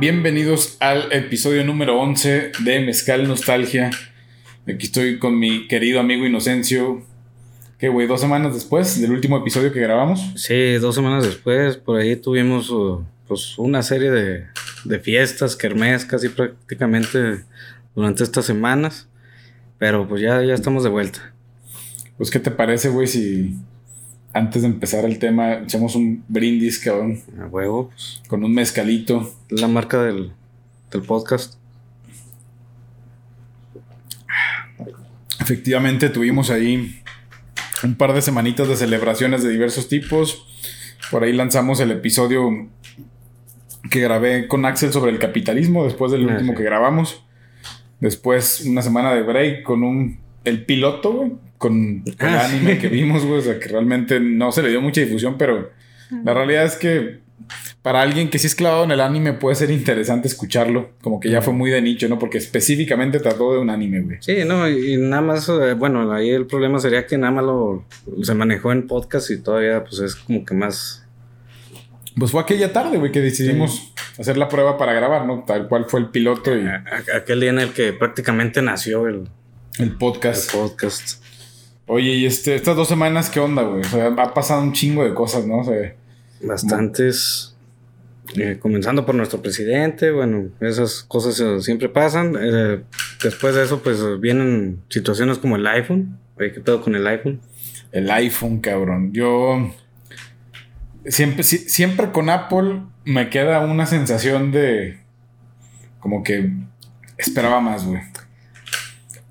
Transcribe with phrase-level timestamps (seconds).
[0.00, 3.90] Bienvenidos al episodio número 11 de Mezcal Nostalgia.
[4.66, 7.02] Aquí estoy con mi querido amigo Inocencio.
[7.78, 8.06] ¿Qué, güey?
[8.06, 10.32] ¿Dos semanas después del último episodio que grabamos?
[10.36, 11.76] Sí, dos semanas después.
[11.76, 14.46] Por ahí tuvimos uh, pues una serie de,
[14.86, 17.44] de fiestas, kermés, casi prácticamente
[17.94, 19.06] durante estas semanas.
[19.76, 21.34] Pero pues ya, ya estamos de vuelta.
[22.16, 23.54] Pues, ¿qué te parece, güey, si
[24.32, 27.20] antes de empezar el tema echamos un brindis, cabrón?
[27.40, 28.22] A huevo, pues.
[28.28, 29.32] Con un mezcalito.
[29.48, 30.32] La marca del,
[30.90, 31.54] del podcast.
[35.40, 37.00] Efectivamente, tuvimos ahí
[37.82, 40.46] un par de semanitas de celebraciones de diversos tipos.
[41.10, 42.68] Por ahí lanzamos el episodio
[43.90, 47.24] que grabé con Axel sobre el capitalismo después del Ah, último que grabamos.
[48.00, 52.80] Después una semana de break con un el piloto, güey, con el Ah, anime sí.
[52.80, 55.70] que vimos, güey, o sea, que realmente no se le dio mucha difusión, pero
[56.24, 57.18] la realidad es que
[57.82, 61.30] para alguien que sí es clavado en el anime puede ser interesante escucharlo, como que
[61.30, 62.18] ya fue muy de nicho, ¿no?
[62.18, 64.18] Porque específicamente trató de un anime, güey.
[64.20, 67.84] Sí, no, y nada más, eh, bueno, ahí el problema sería que nada más lo
[68.22, 71.06] se manejó en podcast y todavía pues es como que más...
[72.18, 75.44] Pues fue aquella tarde, güey, que decidimos hacer la prueba para grabar, ¿no?
[75.46, 76.66] Tal cual fue el piloto y
[77.16, 79.28] aquel día en el que prácticamente nació el,
[79.78, 80.52] el el podcast.
[80.52, 81.22] podcast.
[81.86, 83.80] Oye, y este, estas dos semanas, ¿qué onda, güey?
[83.80, 85.58] O sea, ha pasado un chingo de cosas, ¿no?
[85.58, 85.94] O sea,
[86.42, 87.56] Bastantes,
[88.36, 92.36] eh, comenzando por nuestro presidente, bueno, esas cosas siempre pasan.
[92.40, 92.82] Eh,
[93.22, 96.18] después de eso, pues vienen situaciones como el iPhone.
[96.38, 97.40] Oye, ¿qué pedo con el iPhone?
[97.92, 99.12] el iPhone, cabrón.
[99.12, 99.74] Yo
[101.06, 105.00] siempre, si- siempre con Apple me queda una sensación de
[105.98, 106.52] como que
[107.18, 108.00] esperaba más, güey.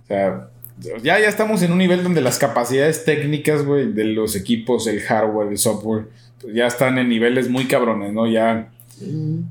[0.10, 0.50] O sea,
[1.04, 5.02] ya, ya estamos en un nivel donde las capacidades técnicas, güey, de los equipos, el
[5.02, 6.06] hardware, el software,
[6.42, 8.26] pues ya están en niveles muy cabrones, ¿no?
[8.28, 8.70] Ya,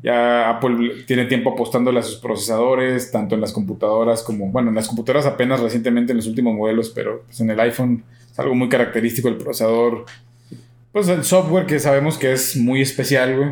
[0.02, 4.74] ya Apple tiene tiempo apostándole a sus procesadores, tanto en las computadoras como, bueno, en
[4.74, 8.54] las computadoras apenas recientemente en los últimos modelos, pero pues en el iPhone es algo
[8.54, 10.06] muy característico el procesador.
[10.92, 13.50] Pues el software que sabemos que es muy especial, güey.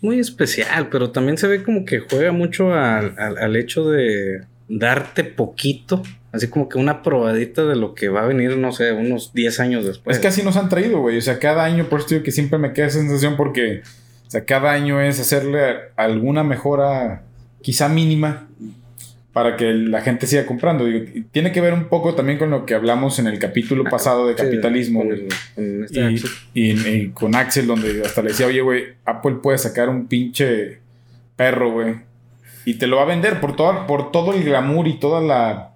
[0.00, 4.40] Muy especial, pero también se ve como que juega mucho al, al- al hecho de
[4.68, 8.92] darte poquito, así como que una probadita de lo que va a venir, no sé,
[8.92, 10.16] unos 10 años después.
[10.16, 11.18] Es que así nos han traído, güey.
[11.18, 13.82] O sea, cada año, por eso digo que siempre me queda esa sensación porque,
[14.26, 15.60] o sea, cada año es hacerle
[15.96, 17.22] alguna mejora,
[17.60, 18.48] quizá mínima,
[19.32, 20.84] para que la gente siga comprando.
[20.84, 24.26] Digo, tiene que ver un poco también con lo que hablamos en el capítulo pasado
[24.28, 25.20] de Sí, capitalismo, con güey.
[25.22, 26.30] el- con este Y, Axel.
[26.54, 30.80] y- y con Axel, donde hasta le decía, oye, güey, Apple puede sacar un pinche
[31.36, 31.94] perro, güey.
[32.66, 35.71] Y te lo va a vender por, toda, por todo el glamour y toda la,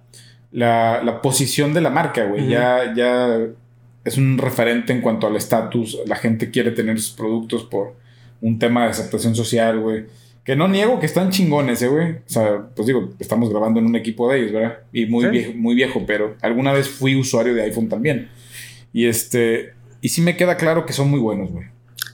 [0.57, 2.47] la, la posición de la marca, güey.
[2.47, 3.39] Ya, ya
[4.03, 5.99] es un referente en cuanto al estatus.
[6.07, 7.93] La gente quiere tener sus productos por
[8.41, 10.05] un tema de aceptación social, güey.
[10.43, 12.11] Que no niego que están chingones, eh, güey.
[12.13, 14.77] O sea, pues digo, estamos grabando en un equipo de ellos, ¿verdad?
[14.91, 15.29] Y muy, Sí.
[15.29, 18.29] viejo, muy viejo, pero alguna vez fui usuario de iPhone también.
[18.93, 19.73] Y este.
[20.01, 21.65] Y sí me queda claro que son muy buenos, güey.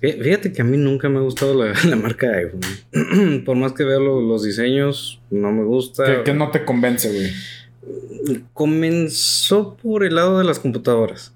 [0.01, 3.43] Fí- Fíjate que a mí nunca me ha gustado la, la marca de iPhone.
[3.45, 6.03] Por más que veo lo- los diseños, no me gusta.
[6.03, 7.29] Que, que no te convence, güey.
[8.53, 11.33] Comenzó por el lado de las computadoras.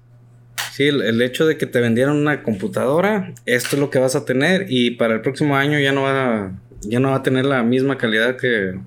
[0.72, 4.24] Sí, el, hecho de que te vendieran una computadora, esto es lo que vas a
[4.24, 7.44] tener y para el próximo año ya no va a, ya no va a tener
[7.46, 8.78] la misma calidad que,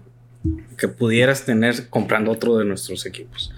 [0.77, 3.53] que pudieras tener comprando otro de nuestros equipos.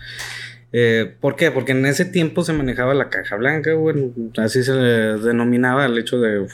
[0.71, 1.51] Eh, ¿Por qué?
[1.51, 5.95] Porque en ese tiempo se manejaba la caja blanca, bueno, así se le denominaba el
[5.99, 6.47] hecho de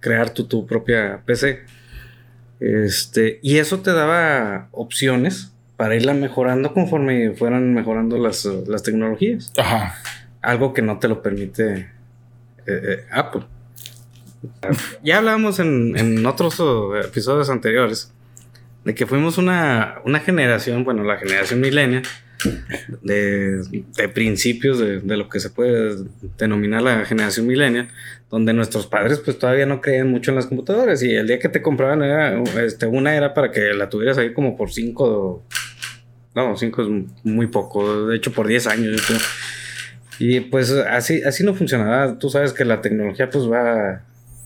[0.00, 1.60] crear tu, tu propia PC.
[2.58, 5.51] Este, y eso te daba opciones
[5.82, 9.52] para irla mejorando conforme fueran mejorando las, eh, las tecnologías.
[9.58, 9.96] Ajá.
[10.40, 11.88] Algo que no te lo permite eh,
[12.66, 13.42] eh, Apple.
[15.02, 18.12] Ya hablábamos en, en otros oh, episodios anteriores
[18.84, 22.04] de que fuimos una, una generación, bueno, la generación millennial,
[23.02, 23.62] de,
[23.96, 25.96] de principios de, de lo que se puede
[26.38, 27.88] denominar la generación millennial,
[28.30, 31.48] donde nuestros padres pues todavía no creían mucho en las computadoras y el día que
[31.48, 35.44] te compraban era, este, una era para que la tuvieras ahí como por 5,
[36.34, 36.88] no, 5 es
[37.24, 39.20] muy poco, de hecho por 10 años yo creo.
[40.18, 44.02] Y pues así, así no funcionaba, tú sabes que la tecnología pues va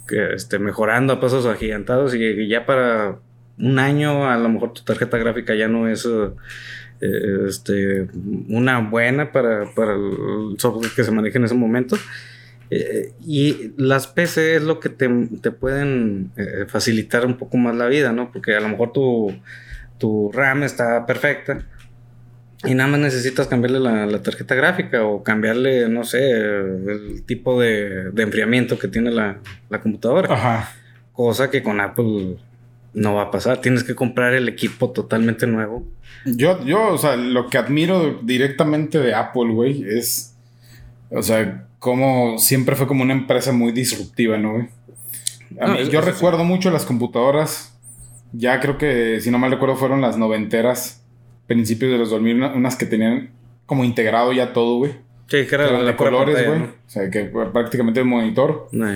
[0.09, 3.19] este, mejorando a pasos agigantados y, ya para
[3.59, 6.07] un año a lo mejor tu tarjeta gráfica ya no es...
[6.07, 8.09] eh, este,
[8.49, 11.97] una buena para, para el software que se maneja en ese momento.
[12.71, 15.09] Eh, y las PC es lo que te,
[15.41, 18.33] te pueden eh, facilitar un poco más la vida, ¿no?
[18.33, 19.33] Porque a lo mejor tu,
[19.99, 21.67] tu RAM está perfecta
[22.65, 27.61] y nada más necesitas cambiarle la, la tarjeta gráfica o cambiarle, no sé, el tipo
[27.61, 29.39] de, de enfriamiento que tiene la,
[29.69, 30.33] la computadora.
[30.35, 30.73] Ajá.
[31.13, 32.37] Cosa que con Apple
[32.95, 33.61] no va a pasar.
[33.61, 35.87] Tienes que comprar el equipo totalmente nuevo.
[36.25, 40.35] Yo, yo, o sea, lo que admiro directamente de Apple, güey, es,
[41.11, 44.69] o sea, como siempre fue como una empresa muy disruptiva, ¿no, güey?
[45.61, 47.73] A No, mí- es- yo es- recuerdo mucho las computadoras,
[48.33, 51.03] ya creo que, si no mal recuerdo, fueron las noventeras,
[51.47, 53.31] principios de los 2000, una- unas que tenían
[53.67, 54.93] como integrado ya todo, güey.
[55.29, 56.61] Sí, que Que era eran de colores, güey.
[56.63, 58.87] O sea, que prácticamente un monitor ¿no?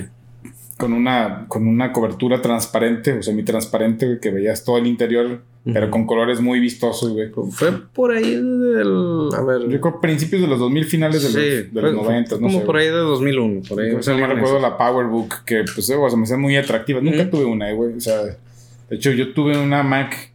[0.77, 5.81] Con una, con una cobertura transparente, o semi-transparente, güey, que veías todo el interior, pero
[5.85, 5.91] Ujú.
[5.91, 7.29] con colores muy vistosos, güey.
[7.51, 9.29] Fue por ahí del.
[9.37, 9.69] A ver.
[9.69, 12.35] Yo creo principios de los 2000, finales de los, sí, de fue- los fue 90,
[12.37, 12.65] no como sé.
[12.65, 13.61] por ahí de 2001.
[13.69, 13.89] Por ahí.
[13.91, 16.55] Yo no salieron me recuerdo la PowerBook, que pues eh, o sea, me hacía muy
[16.57, 16.99] atractiva.
[16.99, 17.29] Nunca Ujú.
[17.29, 17.93] tuve una, eh, güey.
[17.93, 20.30] O sea, de hecho, yo tuve una Mac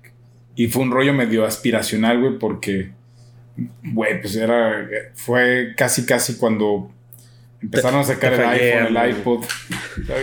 [0.56, 2.90] y fue un rollo medio aspiracional, güey, porque,
[3.84, 6.90] güey, pues era, fue casi, casi cuando
[7.60, 9.44] empezaron a sacar el iPhone, el iPod.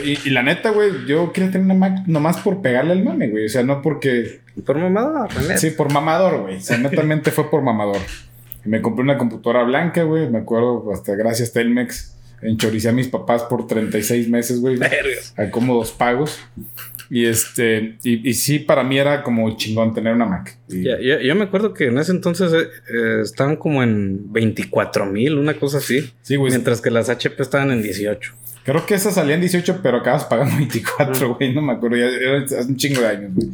[0.03, 3.29] Y, y la neta, güey, yo quería tener una Mac nomás por pegarle al mame,
[3.29, 3.45] güey.
[3.45, 4.41] O sea, no porque...
[4.65, 5.57] Por mamada, la neta.
[5.57, 6.57] Sí, por mamador, güey.
[6.57, 8.01] O sea, netamente fue por mamador.
[8.65, 10.29] Y me compré una computadora blanca, güey.
[10.29, 12.15] Me acuerdo, hasta gracias Telmex,
[12.45, 14.77] enchoricé a mis papás por 36 meses, güey.
[15.37, 16.39] A cómodos pagos.
[17.09, 20.57] Y este, y, y sí, para mí era como chingón tener una Mac.
[20.69, 24.31] Y- Ya, yo, yo me acuerdo que en ese entonces eh, eh, estaban como en
[24.33, 26.11] 24 mil, una cosa así.
[26.21, 26.51] Sí, güey.
[26.51, 28.33] mientras que las HP estaban en 18.
[28.63, 31.53] Creo que esas salían 18, pero acabas pagando 24, güey.
[31.53, 31.97] No me acuerdo.
[31.97, 33.49] Ya era hace un chingo de años, güey.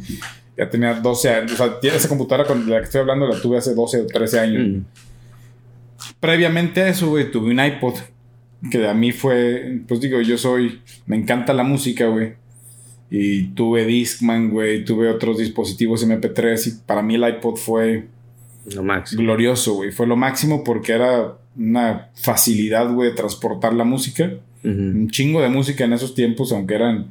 [0.56, 1.52] Ya tenía 12 años.
[1.52, 4.38] O sea, esa computadora con la que estoy hablando la tuve hace 12 o 13
[4.40, 4.68] años.
[4.68, 4.80] Mm.
[6.18, 7.94] Previamente a eso, güey, tuve un iPod.
[8.70, 12.34] Que a mí fue, pues digo, yo soy, me encanta la música, güey.
[13.10, 18.06] Y tuve Discman, güey, tuve otros dispositivos MP3 y para mí el iPod fue
[18.74, 19.22] Lo máximo.
[19.22, 19.90] glorioso, güey.
[19.92, 24.32] Fue lo máximo porque era una facilidad, güey, de transportar la música.
[24.62, 27.06] Un chingo de música en esos tiempos, aunque eran,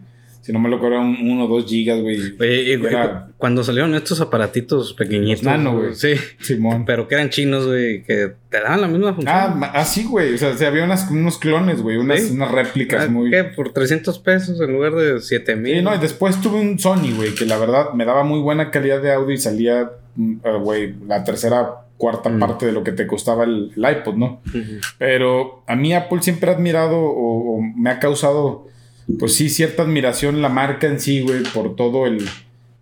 [0.50, 2.18] si no me lo eran uno o dos gigas, güey.
[2.40, 5.44] Oye, y, güey, Era- cuando salieron estos aparatitos pequeñitos.
[5.44, 5.94] Los nano, güey.
[5.94, 6.16] Sí.
[6.40, 6.86] Simón.
[6.86, 9.36] Pero que eran chinos, güey, que te daban la misma función.
[9.36, 10.34] Ah, ma- ah, güey.
[10.34, 11.98] O sea, sí, había unas, unos clones, güey.
[11.98, 12.34] Unas, Sí.
[12.34, 13.30] unas réplicas Ah, muy...
[13.30, 13.44] ¿Qué?
[13.44, 15.76] Por 300 pesos en lugar de 7 mil.
[15.78, 18.72] Sí, no, y después tuve un Sony, güey, que la verdad me daba muy buena
[18.72, 22.40] calidad de audio y salía, mm, eh, güey, la tercera, cuarta Mm.
[22.40, 24.42] parte de lo que te costaba el, el iPod, ¿no?
[24.98, 28.68] Pero a mí Apple siempre ha admirado o, o me ha causado,
[29.18, 32.26] pues sí, cierta admiración la marca en sí, güey, por todo el...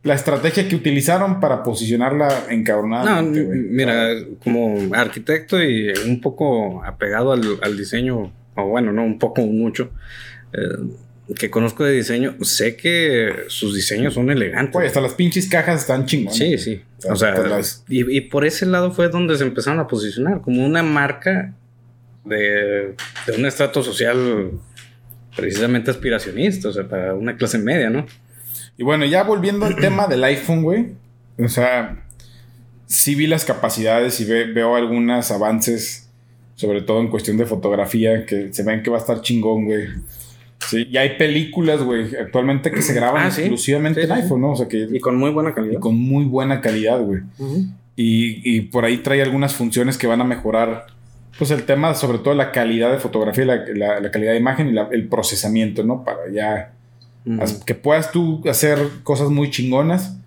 [0.03, 3.59] La estrategia que utilizaron para posicionarla No, encabronadamente, güey.
[3.59, 4.09] mira,
[4.43, 9.89] como arquitecto y un poco apegado al, al diseño, o bueno, no, un poco, mucho,
[10.53, 10.59] eh,
[11.35, 14.71] que conozco de diseño, sé que sus diseños son elegantes.
[14.71, 16.37] Güey, hasta las pinches cajas están chingonas.
[16.37, 16.81] Sí, sí.
[17.09, 20.65] O sea, las- y, y por ese lado fue donde se empezaron a posicionar, como
[20.65, 21.53] una marca
[22.23, 22.95] de,
[23.25, 24.51] de un estrato social
[25.37, 28.05] precisamente aspiracionista, o sea, para una clase media, ¿no?
[28.77, 30.87] Y bueno, ya volviendo al tema del iPhone, güey.
[31.39, 32.03] O sea,
[32.87, 36.09] sí vi las capacidades y ve- veo algunos avances,
[36.55, 39.87] sobre todo en cuestión de fotografía, que se ven que va a estar chingón, güey.
[40.67, 43.41] Sí, y hay películas, güey, actualmente que se graban Ah, sí.
[43.41, 44.51] exclusivamente Sí, en iPhone, ¿no?
[44.51, 45.79] O sea, que Y con muy buena y calidad.
[45.79, 47.21] con muy buena calidad, güey.
[47.95, 50.85] Y, y por ahí trae algunas funciones que van a mejorar,
[51.37, 54.69] pues el tema, sobre todo la calidad de fotografía, la, la- la calidad de imagen
[54.69, 56.03] y la- el procesamiento, ¿no?
[56.03, 56.73] Para ya
[57.65, 60.17] que puedas tú hacer cosas muy chingonas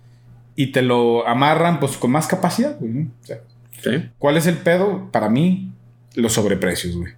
[0.55, 2.91] y te lo amarran pues con más capacidad, güey.
[2.93, 3.11] ¿no?
[3.21, 3.39] O sea,
[3.81, 4.09] Sí.
[4.19, 5.09] ¿cuál es el pedo?
[5.11, 5.71] Para mí,
[6.15, 7.13] los sobreprecios, güey.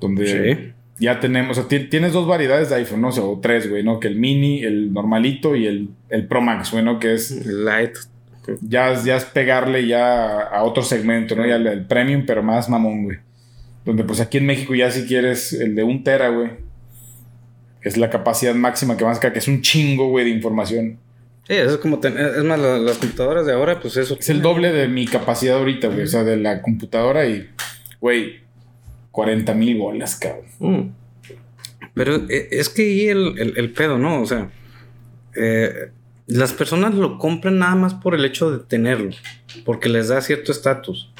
[0.00, 0.72] Donde Sí.
[1.04, 3.08] ya tenemos, o sea, ti- tienes dos variedades de iPhone, ¿no?
[3.08, 3.98] O, sea, o tres, güey, ¿no?
[3.98, 7.00] Que el mini, el normalito y el, el Pro Max, güey, ¿no?
[7.00, 7.96] Que es, Light.
[8.62, 11.46] Ya, es- ya es pegarle ya a otro segmento, ¿no?
[11.46, 13.18] Ya el, el premium, pero más mamón, güey.
[13.84, 16.50] Donde pues aquí en México ya si quieres el de un tera, güey.
[17.80, 20.98] Es la capacidad máxima que vas a sacar, que es un chingo, güey, de información.
[21.46, 24.16] Sí, eso es como tener, es más, la- las computadoras de ahora, pues eso.
[24.18, 26.02] Es el doble de mi capacidad ahorita, güey.
[26.02, 27.48] O sea, de la computadora y,
[28.00, 28.40] güey,
[29.12, 30.44] 40 mil bolas, cabrón.
[30.58, 30.92] Mm.
[31.94, 34.20] Pero eh, es que ahí el, el- el pedo, ¿no?
[34.22, 34.50] O sea,
[35.36, 35.90] eh,
[36.28, 39.10] las personas lo compran nada más por el hecho de tenerlo,
[39.64, 41.10] porque les da cierto estatus,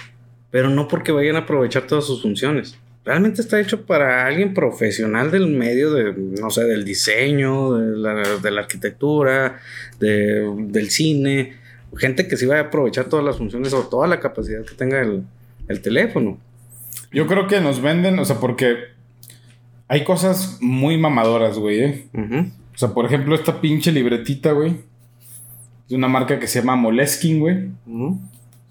[0.51, 2.79] pero no porque vayan a aprovechar todas sus funciones.
[3.05, 8.15] Realmente está hecho para alguien profesional del medio de, no sé, del diseño, de la,
[8.39, 9.59] de la arquitectura,
[9.99, 11.55] de- del cine,
[11.97, 15.01] gente que sí va a aprovechar todas las funciones o toda la capacidad que tenga
[15.01, 15.23] el,
[15.69, 16.39] el teléfono.
[17.11, 18.77] Yo creo que nos venden, o sea, porque
[19.89, 22.09] hay cosas muy mamadoras, güey, ¿eh?
[22.75, 24.77] O sea, por ejemplo, esta pinche libretita, güey.
[25.89, 27.69] Es una marca que se llama Moleskine, güey.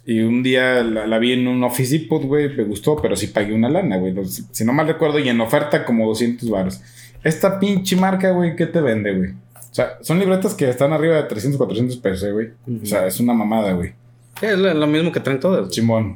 [0.05, 3.27] Y un día la, la vi en un Office Depot, güey, me gustó, pero sí
[3.27, 4.13] pagué una lana, güey.
[4.13, 6.79] Los- Si no mal recuerdo, y en oferta como 200 baros.
[7.23, 9.31] Esta pinche marca, güey, ¿qué te vende, güey?
[9.31, 12.47] O sea, son libretas que están arriba de 300, 400 pesos, eh, güey.
[12.81, 13.93] O sea, es una mamada, güey.
[14.41, 15.73] Es lo, mismo que traen todas.
[15.73, 16.15] Simón.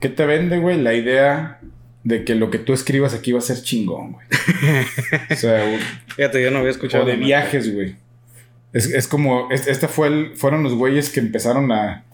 [0.00, 0.80] ¿Qué te vende, güey?
[0.82, 1.60] La idea
[2.04, 4.26] de que lo que tú escribas aquí va a ser chingón, güey.
[5.30, 5.78] o sea, güey,
[6.16, 7.04] Fíjate, yo no había escuchado.
[7.04, 7.96] o de viajes, güey.
[8.72, 12.04] Es, es como, es- este fue el, fueron los güeyes que empezaron a,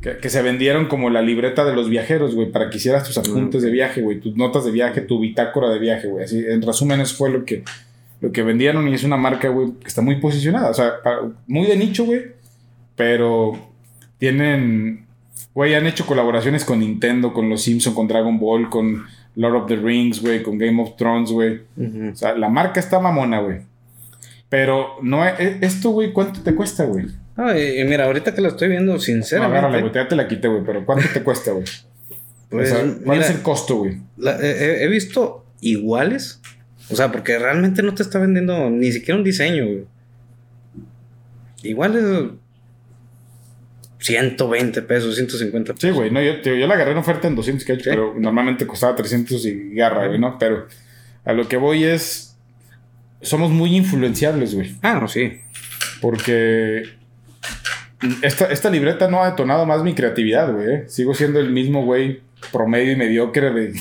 [0.00, 3.18] que, que se vendieron como la libreta de los viajeros, güey, para que hicieras tus
[3.18, 6.24] apuntes de viaje, güey, tus notas de viaje, tu bitácora de viaje, güey.
[6.24, 7.62] Así, en resumen, eso fue lo que,
[8.20, 10.70] lo que vendieron y es una marca, güey, que está muy posicionada.
[10.70, 12.22] O sea, para- muy de nicho, güey,
[12.96, 13.52] pero
[14.18, 15.06] tienen,
[15.54, 19.04] güey, han hecho colaboraciones con Nintendo, con los Simpsons, con Dragon Ball, con
[19.36, 21.60] Lord of the Rings, güey, con Game of Thrones, güey.
[22.12, 23.58] O sea, la marca está mamona, güey.
[24.50, 27.06] Pero no es, es- esto, güey, ¿cuánto te cuesta, güey?
[27.36, 29.56] No, y, mira, ahorita que lo estoy viendo, No, sinceramente.
[29.58, 31.64] agárrala, güey, ya te la quité, güey, pero ¿cuánto te cuesta, güey?
[32.50, 33.98] pues, o sea, ¿cuál mira, es el costo, güey?
[34.42, 36.40] he, he visto iguales.
[36.90, 39.84] O sea, porque realmente no te está vendiendo ni siquiera un diseño, güey.
[41.62, 42.02] Iguales
[43.98, 45.88] 120 pesos, 150 pesos.
[45.90, 47.82] Sí, güey, no, yo, yo la agarré en oferta en 200 que Sí.
[47.84, 50.38] pero normalmente costaba 300 y garra, güey, ¿no?
[50.38, 50.66] Pero
[51.24, 52.29] a lo que voy es,
[53.22, 55.40] somos muy influenciables, güey, Ah, no, sí.
[56.00, 56.84] porque
[58.22, 60.84] esta, esta libreta no ha detonado más mi creatividad, güey, ¿eh?
[60.88, 62.20] Sigo siendo el mismo, güey,
[62.52, 63.72] promedio y mediocre de...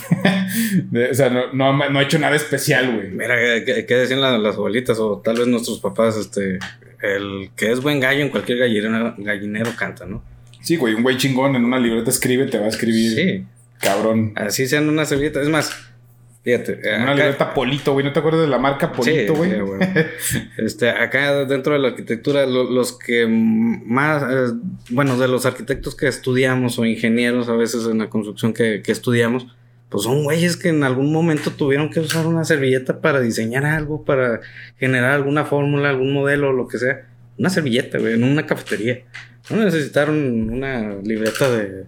[0.92, 3.12] de- o sea, no, no, ha- no ha hecho nada especial, güey.
[3.12, 6.18] Mira, ¿qué, qué decían la- las abuelitas o tal vez nuestros papás?
[6.18, 6.60] Este,
[7.02, 10.22] el que es buen gallo en cualquier gallinero, gallinero canta, ¿no?
[10.62, 13.46] Sí, güey, un güey chingón en una libreta escribe, te va a escribir, Sí,
[13.80, 14.34] cabrón.
[14.36, 15.42] así sean una servilleta.
[15.42, 15.72] Es más,
[16.44, 16.80] fíjate.
[16.96, 18.06] Una acá- libreta Polito, güey.
[18.06, 19.52] ¿No te acuerdas de la marca Polito, Sí, güey?
[19.52, 19.80] sí, güey.
[20.58, 24.54] Este, acá dentro de la arquitectura, lo- los que más, eh,
[24.92, 28.92] bueno, de los arquitectos que estudiamos o ingenieros a veces en la construcción que, que
[28.92, 29.48] estudiamos,
[29.90, 34.06] pues son güeyes que en algún momento tuvieron que usar una servilleta para diseñar algo,
[34.06, 34.40] para
[34.78, 37.08] generar alguna fórmula, algún modelo, lo que sea.
[37.40, 39.00] Una servilleta, güey, en una cafetería.
[39.50, 41.86] No necesitaron una libreta de...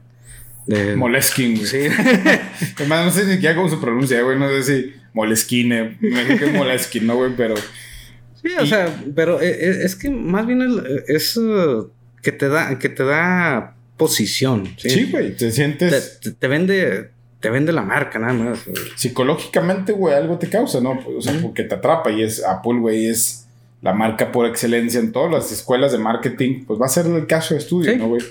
[0.75, 1.67] de Moleskine, güey.
[1.67, 1.77] Sí.
[2.77, 4.37] Además, no sé ni siquiera cómo se pronuncia, güey.
[4.39, 5.97] No sé si Moleskine.
[5.99, 7.31] Me que es Moleskine, ¿no, güey?
[7.35, 11.83] Pero Sí, o Y- sea, pero e- e- es, que más bien el- es eh,
[12.23, 14.67] que te da, que te da posición.
[14.77, 15.29] Sí, sí, güey.
[15.31, 18.65] Te Te, sientes te- te vende, te vende la marca nada más.
[18.65, 18.77] güey.
[18.95, 20.99] psicológicamente, güey, algo te causa, ¿no?
[21.15, 23.45] O sea, porque te atrapa y es Apple, güey, es
[23.83, 26.63] la marca por excelencia en todas las escuelas de marketing.
[26.65, 27.97] Pues va a ser el caso de estudio, Sí.
[27.99, 28.21] ¿no, güey?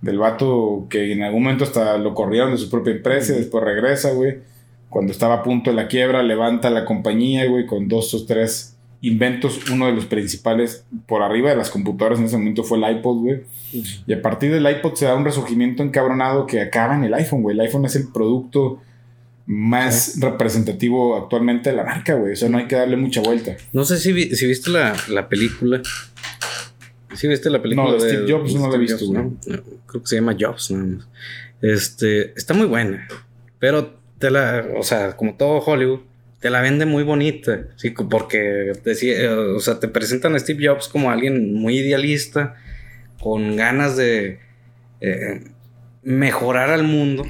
[0.00, 3.64] Del vato que en algún momento hasta lo corrieron de su propia empresa y después
[3.64, 4.38] regresa, güey.
[4.90, 8.76] Cuando estaba a punto de la quiebra, levanta la compañía, güey, con dos o tres
[9.00, 9.68] inventos.
[9.70, 13.16] Uno de los principales por arriba de las computadoras en ese momento fue el iPod,
[13.18, 13.40] güey.
[14.06, 17.42] Y a partir del iPod se da un resurgimiento encabronado que acaba en el iPhone,
[17.42, 17.54] güey.
[17.54, 18.80] El iPhone es el producto
[19.46, 22.32] más representativo actualmente de la marca, güey.
[22.32, 23.56] O sea, no hay que darle mucha vuelta.
[23.72, 25.80] No sé si, vi- si viste la, la película.
[27.18, 29.04] ¿Sí viste la película No, de Steve Jobs no la he visto.
[29.12, 29.36] ¿no?
[29.44, 31.08] No, Creo que se llama Jobs nada más.
[31.60, 33.08] Este, está muy buena.
[33.58, 36.02] Pero te la, o sea, como todo Hollywood,
[36.38, 37.66] te la vende muy bonita.
[37.74, 42.54] Sí, porque decía, eh, o sea, te presentan a Steve Jobs como alguien muy idealista,
[43.20, 44.38] con ganas de
[45.00, 45.42] eh,
[46.04, 47.24] mejorar al mundo.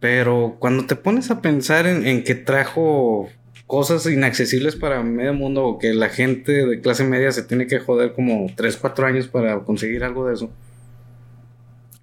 [0.00, 3.28] Pero cuando te pones a pensar en, en que trajo
[3.68, 7.78] cosas inaccesibles para medio mundo o que la gente de clase media se tiene que
[7.78, 10.50] joder como 3, 4 años para conseguir algo de eso.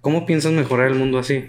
[0.00, 1.44] ¿Cómo piensas mejorar el mundo así?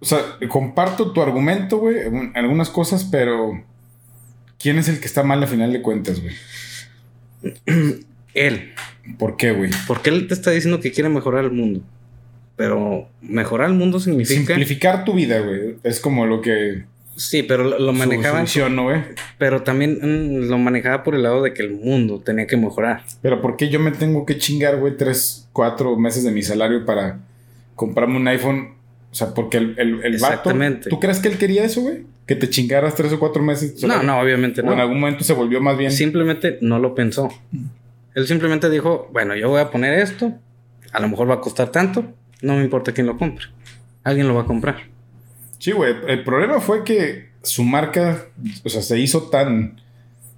[0.00, 1.98] O sea, comparto tu argumento, güey,
[2.34, 3.64] algunas cosas, pero
[4.58, 6.34] ¿quién es el que está mal a final de cuentas, güey?
[8.34, 8.72] Él.
[9.18, 9.70] ¿Por qué, güey?
[9.86, 11.80] Porque él te está diciendo que quiere mejorar el mundo.
[12.56, 14.54] Pero mejorar el mundo significa...
[14.54, 15.76] Simplificar tu vida, güey.
[15.84, 16.86] Es como lo que...
[17.16, 18.44] Sí, pero lo, manejaba...
[18.68, 18.88] ¿no,
[19.38, 23.04] pero también mm, lo manejaba por el lado de que el mundo tenía que mejorar.
[23.22, 26.84] Pero ¿por qué yo me tengo que chingar, güey, tres, cuatro meses de mi salario
[26.84, 27.20] para
[27.74, 28.74] comprarme un iPhone?
[29.10, 30.34] O sea, porque el, el, el vato...
[30.34, 30.90] Exactamente.
[30.90, 32.04] ¿Tú crees que él quería eso, güey?
[32.26, 33.82] Que te chingaras tres o cuatro meses.
[33.82, 34.82] No, no, obviamente O en no.
[34.82, 35.90] algún momento se volvió más bien...
[35.90, 37.30] Simplemente no lo pensó.
[38.14, 40.34] Él simplemente dijo, bueno, yo voy a poner esto,
[40.92, 42.04] a lo mejor va a costar tanto,
[42.42, 43.46] no me importa quién lo compre.
[44.04, 44.95] Alguien lo va a comprar.
[45.66, 45.96] Sí, güey.
[46.06, 48.26] El problema fue que su marca,
[48.62, 49.80] o sea, se hizo tan,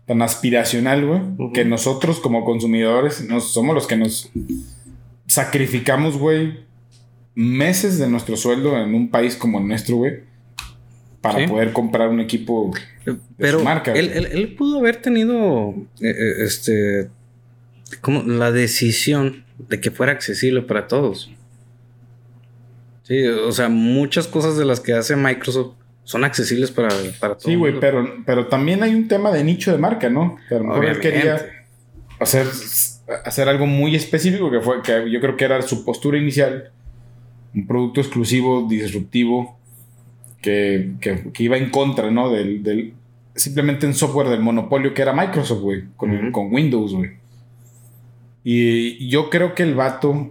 [0.06, 4.30] tan aspiracional, güey, que nosotros como consumidores nos, somos los que nos
[5.26, 6.60] sacrificamos, güey,
[7.34, 10.20] meses de nuestro sueldo en un país como el nuestro, güey,
[11.20, 11.46] para Sí.
[11.46, 12.72] poder comprar un equipo.
[13.36, 17.10] Pero su marca, él, él- él pudo haber tenido eh, eh, este
[18.00, 21.30] como la decisión de que fuera accesible para todos.
[23.08, 25.72] Sí, o sea, muchas cosas de las que hace Microsoft
[26.04, 27.48] son accesibles para, para todo.
[27.48, 30.36] Sí, güey, pero, pero también hay un tema de nicho de marca, ¿no?
[30.50, 31.46] a lo mejor él quería
[32.20, 32.46] hacer,
[33.24, 36.70] hacer algo muy específico que fue, que yo creo que era su postura inicial.
[37.54, 39.58] Un producto exclusivo, disruptivo,
[40.42, 40.90] que,
[41.38, 42.30] iba en contra, ¿no?
[42.30, 42.92] Del,
[43.34, 47.12] simplemente en software del monopolio que era Microsoft, güey, con, con Windows, güey.
[48.44, 50.30] Y yo creo que el vato,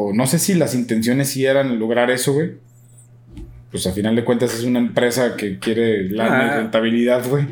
[0.00, 2.52] o no sé si las intenciones sí eran lograr eso, güey.
[3.72, 6.56] Pues a final de cuentas es una empresa que quiere la ah.
[6.58, 7.46] rentabilidad, güey.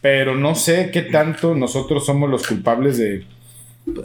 [0.00, 3.24] Pero no sé qué tanto nosotros somos los culpables de.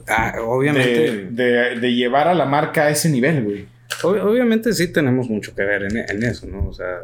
[0.08, 1.26] Ah, obviamente.
[1.32, 3.66] De, llevar a la marca a ese nivel, güey.
[4.04, 6.68] obviamente sí tenemos mucho que ver en, en, eso, ¿no?
[6.68, 7.00] O sea,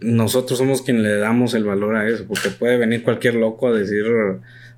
[0.00, 3.72] nosotros somos quienes le damos el valor a eso, porque puede venir cualquier loco a
[3.72, 4.06] decir,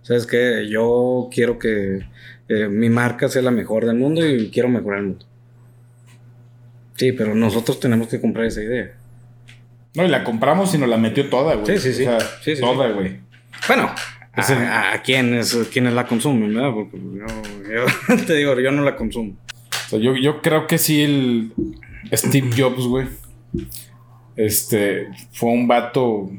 [0.03, 0.67] ¿sabes qué?
[0.69, 2.01] Yo quiero que
[2.49, 5.27] mi marca sea la mejor del mundo y quiero mejorar el mundo.
[6.97, 8.93] Sí, pero nosotros tenemos que comprar esa idea.
[9.95, 11.79] No, y la compramos y nos la metió toda, güey.
[11.79, 12.07] Sí, sí,
[12.43, 12.61] sí.
[12.61, 13.19] toda, güey.
[13.69, 13.91] Bueno,
[14.33, 16.73] a, a, quienes, la consumen, ¿verdad?
[16.73, 19.37] Porque yo, te digo, yo no la consumo.
[19.93, 21.53] yo, yo creo que sí, el
[22.13, 23.07] Steve Jobs, güey.
[24.37, 26.31] Este fue un vato,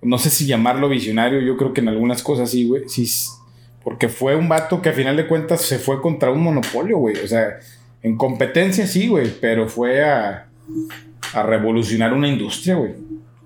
[0.00, 2.88] no sé si llamarlo visionario, yo creo que en algunas cosas sí, güey.
[2.88, 3.06] Sí,
[3.84, 7.16] porque fue un vato que a final de cuentas se fue contra un monopolio, güey.
[7.18, 7.58] O sea,
[8.02, 10.48] en competencia sí, güey, pero fue a,
[11.34, 12.92] a revolucionar una industria, güey.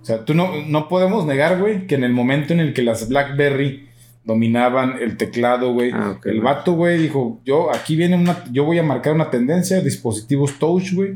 [0.01, 2.83] O sea, tú no, no podemos negar, güey, que en el momento en el que
[2.83, 3.89] las BlackBerry
[4.25, 8.79] dominaban el teclado, güey, ah, el vato, güey, dijo, yo aquí viene una, yo voy
[8.79, 11.15] a marcar una tendencia, dispositivos touch, güey,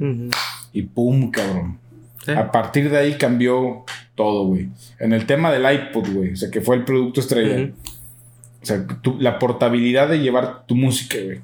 [0.72, 1.78] y pum, cabrón.
[2.36, 4.68] A partir de ahí cambió todo, güey.
[4.98, 7.72] En el tema del iPod, güey, o sea, que fue el producto estrella.
[8.62, 8.86] O sea,
[9.18, 11.40] la portabilidad de llevar tu música, güey.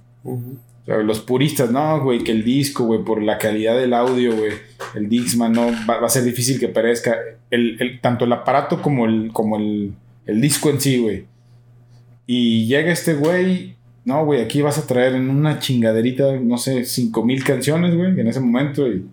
[0.86, 4.52] Los puristas, no, güey, que el disco, güey, por la calidad del audio, güey,
[4.94, 7.16] el Dixman, no, va, a ser difícil que perezca.
[7.50, 9.94] El, tanto el aparato como el, como el,
[10.26, 11.25] el disco en sí, güey.
[12.26, 16.84] Y llega este güey, no, güey, aquí vas a traer en una chingaderita, no sé,
[16.84, 19.06] cinco mil canciones, güey, en ese momento, y,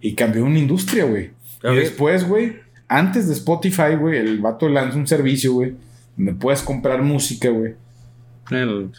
[0.00, 1.30] y cambió una industria, güey.
[1.62, 2.56] Y después, güey,
[2.88, 5.74] antes de Spotify, güey, el vato lanza un servicio, güey
[6.20, 7.74] me puedes comprar música, güey.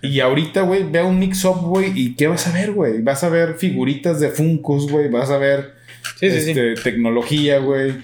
[0.01, 3.01] Y ahorita, güey, ve un mix-up, güey, y ¿qué vas a ver, güey?
[3.01, 5.73] Vas a ver figuritas de Funkos, güey, vas a ver
[6.21, 7.95] este, tecnología, güey.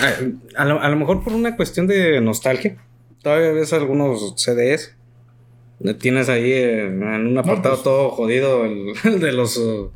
[0.00, 0.12] Ah,
[0.56, 2.76] a, lo, mejor por una cuestión de nostalgia.
[3.22, 4.96] Todavía ves algunos CDs.
[5.98, 7.84] Tienes ahí en un apartado pues.
[7.84, 9.90] todo jodido el, de los uh,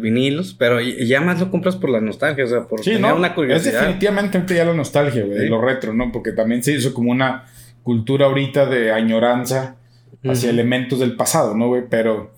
[0.00, 3.74] vinilos, pero ya más lo compras por la nostalgia, o sea, por tener una curiosidad.
[3.74, 6.10] Es definitivamente ya la nostalgia, güey, lo retro, ¿no?
[6.10, 7.46] Porque también se hizo como una
[7.84, 9.76] cultura ahorita de añoranza
[10.24, 11.82] hacia elementos del pasado, ¿no, güey?
[11.88, 12.32] Pero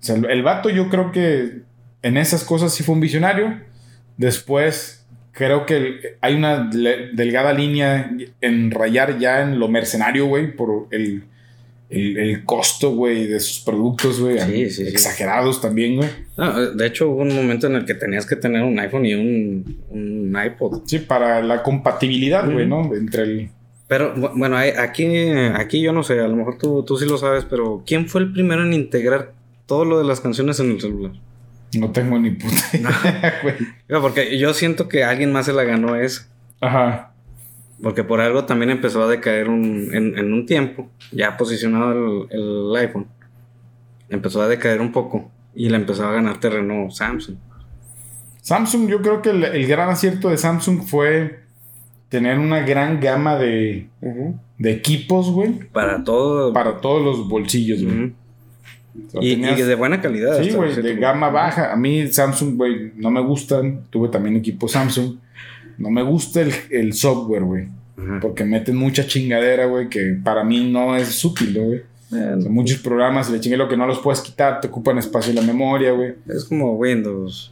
[0.00, 1.60] o sea, el vato yo creo que
[2.02, 3.60] en esas cosas sí fue un visionario.
[4.16, 10.88] Después creo que hay una delgada línea en rayar ya en lo mercenario, güey, por
[10.90, 11.24] el,
[11.90, 14.38] el, costo, güey, de sus productos, güey.
[14.62, 16.08] exagerados también, güey.
[16.74, 19.82] de hecho, hubo un momento en el que tenías que tener un iPhone y un,
[19.90, 20.82] un iPod.
[20.86, 22.94] Sí, para la compatibilidad, güey, ¿no?
[22.94, 23.50] Entre el
[23.90, 25.04] pero bueno, aquí,
[25.52, 28.20] aquí yo no sé, a lo mejor tú, tú sí lo sabes, pero ¿quién fue
[28.20, 29.32] el primero en integrar
[29.66, 31.10] todo lo de las canciones en el celular?
[31.76, 33.56] No tengo ni puta idea, güey.
[34.00, 36.28] Porque yo siento que alguien más se la ganó esa.
[36.60, 37.14] Ajá.
[37.82, 43.08] Porque por algo también empezó a decaer un, en, un tiempo, ya posicionado el, iPhone.
[44.08, 47.38] Empezó a decaer un poco y le empezó a ganar terreno Samsung.
[48.40, 51.49] Samsung, yo creo que el gran acierto de Samsung fue
[52.10, 53.86] tener una gran gama de,
[54.58, 55.52] de equipos, güey.
[55.72, 56.52] Para todo.
[56.52, 58.12] Para todos los bolsillos, güey.
[59.22, 60.42] y, de buena calidad.
[60.42, 61.72] Sí, güey, de gama baja.
[61.72, 63.84] A mí Samsung, güey, no me gustan.
[63.88, 65.16] Tuve también equipo Samsung.
[65.78, 67.68] No me gusta el, software, güey.
[68.20, 71.82] Porque meten mucha chingadera, güey, que para mí no es útil, güey.
[72.48, 75.42] muchos programas, le chingue lo que no los puedes quitar, te ocupan espacio en la
[75.42, 76.14] memoria, güey.
[76.26, 77.50] Es como Windows.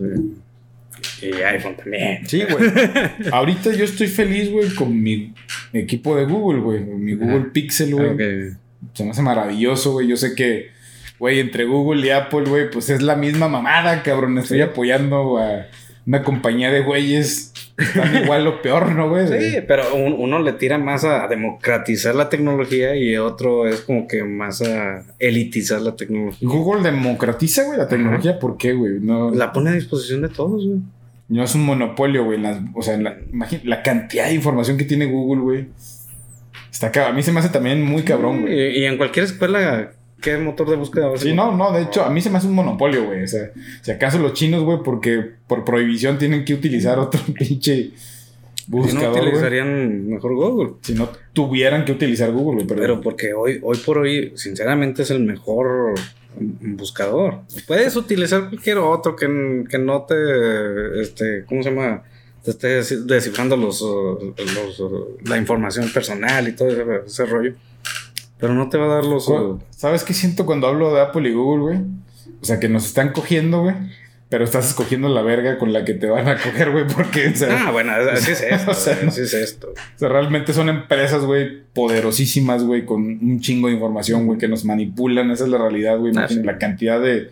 [1.22, 2.26] Y iPhone también.
[2.26, 2.70] Sí, güey.
[3.32, 5.32] Ahorita yo estoy feliz, güey, con mi
[5.72, 6.80] equipo de Google, güey.
[6.80, 8.16] Mi Google Pixel, güey.
[8.92, 10.08] Se me hace maravilloso, güey.
[10.08, 10.70] Yo sé que,
[11.18, 14.38] güey, entre Google y Apple, güey, pues es la misma mamada, cabrón.
[14.38, 15.66] Estoy apoyando a
[16.06, 17.52] una compañía de güeyes.
[17.76, 19.28] Están igual o peor, ¿no, güey?
[19.28, 24.24] Sí, pero uno le tira más a democratizar la tecnología y otro es como que
[24.24, 26.48] más a elitizar la tecnología.
[26.48, 28.38] Google democratiza, güey, la tecnología.
[28.38, 28.94] ¿Por qué, güey?
[29.00, 29.30] No...
[29.30, 30.80] La pone a disposición de todos, güey.
[31.28, 32.40] No es un monopolio, güey.
[32.74, 33.18] o sea, la,
[33.64, 35.66] la cantidad de información que tiene Google, güey.
[36.70, 38.78] Está A mí se me hace también muy cabrón, güey.
[38.78, 39.90] Y, en cualquier escuela,
[40.22, 41.72] ¿qué motor de búsqueda va a Sí, no, no.
[41.72, 43.24] De hecho, a mí se me hace un monopolio, güey.
[43.24, 43.50] O sea,
[43.82, 47.90] si acaso los chinos, güey, porque por prohibición tienen que utilizar otro pinche.
[48.54, 50.74] Si no buscador, utilizarían mejor Google.
[50.82, 52.66] Si no tuvieran que utilizar Google, güey.
[52.66, 55.94] Pero, Pero porque hoy, hoy por hoy, sinceramente, es el mejor
[56.40, 57.40] buscador.
[57.66, 62.02] Puedes utilizar cualquier otro que, que no te, este, ¿cómo se llama?
[62.42, 64.82] Te esté descifrando los, los,
[65.24, 67.54] la información personal y todo ese, ese rollo.
[68.38, 69.30] Pero no te va a dar los...
[69.70, 71.78] ¿Sabes qué siento cuando hablo de Apple y Google, güey?
[72.40, 73.74] O sea, que nos están cogiendo, güey.
[74.30, 77.34] Pero estás escogiendo la verga con la que te van a coger, güey, porque, o
[77.34, 78.70] sea, Ah, bueno, así es esto.
[78.70, 79.68] O sea, güey, así es esto.
[79.70, 84.46] o sea, realmente son empresas, güey, poderosísimas, güey, con un chingo de información, güey, que
[84.48, 85.30] nos manipulan.
[85.30, 86.12] Esa es la realidad, güey.
[86.16, 86.42] Ah, sí.
[86.42, 87.30] la cantidad de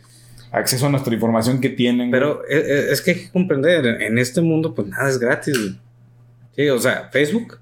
[0.53, 2.11] acceso a nuestra información que tienen.
[2.11, 5.59] Pero es, es- es que hay que comprender, en este mundo pues nada es gratis.
[5.59, 5.77] güey.
[6.57, 7.59] Sí, o sea, Facebook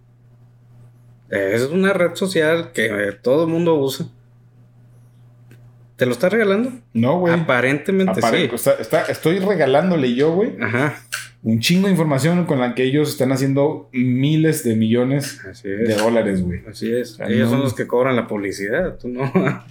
[1.30, 4.06] eh, es una red social que eh, todo el mundo usa.
[5.96, 6.72] ¿Te lo está regalando?
[6.92, 7.34] No, güey.
[7.34, 8.54] Aparentemente Apare- sí.
[8.54, 10.96] está- está- estoy regalándole yo, güey, Ajá,
[11.42, 15.98] un chingo de información con la que ellos están haciendo miles de millones de es.
[15.98, 16.62] dólares, güey.
[16.68, 17.18] Así es.
[17.20, 17.56] Ellos no.
[17.56, 19.30] son los que cobran la publicidad, tú no.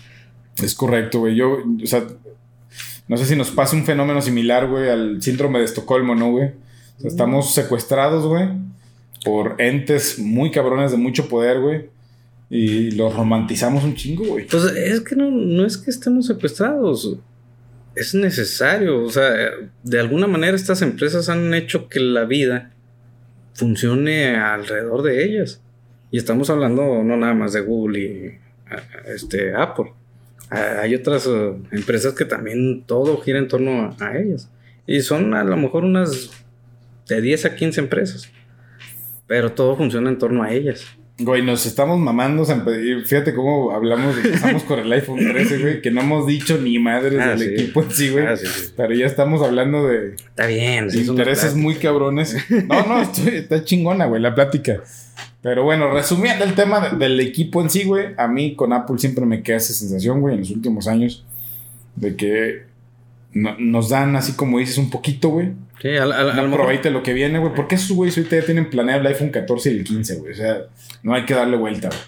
[0.63, 1.35] Es correcto, güey.
[1.35, 2.03] Yo, o sea,
[3.07, 6.49] no sé si nos pasa un fenómeno similar, güey, al síndrome de Estocolmo, ¿no, güey?
[6.97, 8.47] O sea, estamos secuestrados, güey,
[9.25, 11.89] por entes muy cabrones de mucho poder, güey.
[12.55, 14.45] Y los romantizamos un chingo, güey.
[14.45, 17.17] Pues es que no, no es que estemos secuestrados.
[17.95, 19.03] Es necesario.
[19.03, 19.49] O sea,
[19.81, 22.71] de alguna manera estas empresas han hecho que la vida
[23.55, 25.61] funcione alrededor de ellas.
[26.11, 28.39] Y estamos hablando no nada más de Google y
[29.07, 29.91] este, Apple.
[30.51, 34.47] Hay otras eh, empresas que también todo gira en torno a, a ellas.
[34.85, 36.29] Y son a lo mejor unas
[37.09, 38.29] de 10 a 15 empresas.
[39.25, 40.85] Pero todo funciona en torno a ellas.
[41.23, 42.43] Güey, nos estamos mamando.
[43.05, 47.19] Fíjate cómo hablamos, empezamos con el iPhone 13, güey, que no hemos dicho ni madres
[47.21, 47.45] Ah, del sí.
[47.53, 48.25] equipo en sí, güey.
[48.25, 48.73] Ah, sí, sí.
[48.75, 50.89] Pero ya estamos hablando de Está bien.
[50.91, 52.35] sí, es una intereses muy cabrones.
[52.67, 54.81] No, no, estoy- está chingona, güey, la plática.
[55.41, 58.97] Pero bueno, resumiendo el tema de- del equipo en sí, güey, a mí con Apple
[58.97, 61.25] siempre me queda esa sensación, güey, en los últimos años,
[61.95, 62.63] de que
[63.33, 65.51] no- nos dan así como dices un poquito, güey.
[65.83, 67.53] Sí, a, a- a lo No que viene, güey.
[67.53, 70.31] Porque esos güeyes ahorita ya tienen planeado el iPhone 14 y el 15, güey.
[70.31, 70.61] O sea,
[71.03, 71.99] no hay que darle vuelta, güey.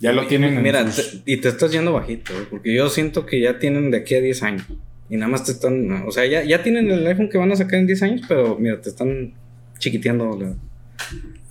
[0.00, 2.88] Ya lo tienen en Mira, sus- te- y te estás yendo bajito, güey, porque yo
[2.88, 4.64] siento que ya tienen de aquí a 10 años.
[5.10, 6.04] Y nada más te están.
[6.08, 8.56] O sea, ya, ya tienen el iPhone que van a sacar en 10 años, pero
[8.58, 9.34] mira, te están
[9.78, 10.54] chiquiteando la,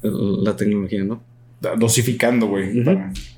[0.02, 1.24] la tecnología, ¿no?
[1.78, 2.84] dosificando, güey.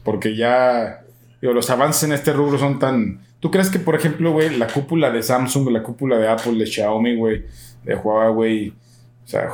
[0.03, 1.03] Porque ya.
[1.41, 3.19] digo, los avances en este rubro son tan.
[3.41, 6.65] ¿Tú crees que, por ejemplo, güey, la cúpula de Samsung, la cúpula de Apple, de
[6.65, 7.43] Xiaomi, güey,
[7.85, 8.69] de Huawei,
[9.23, 9.49] o sea,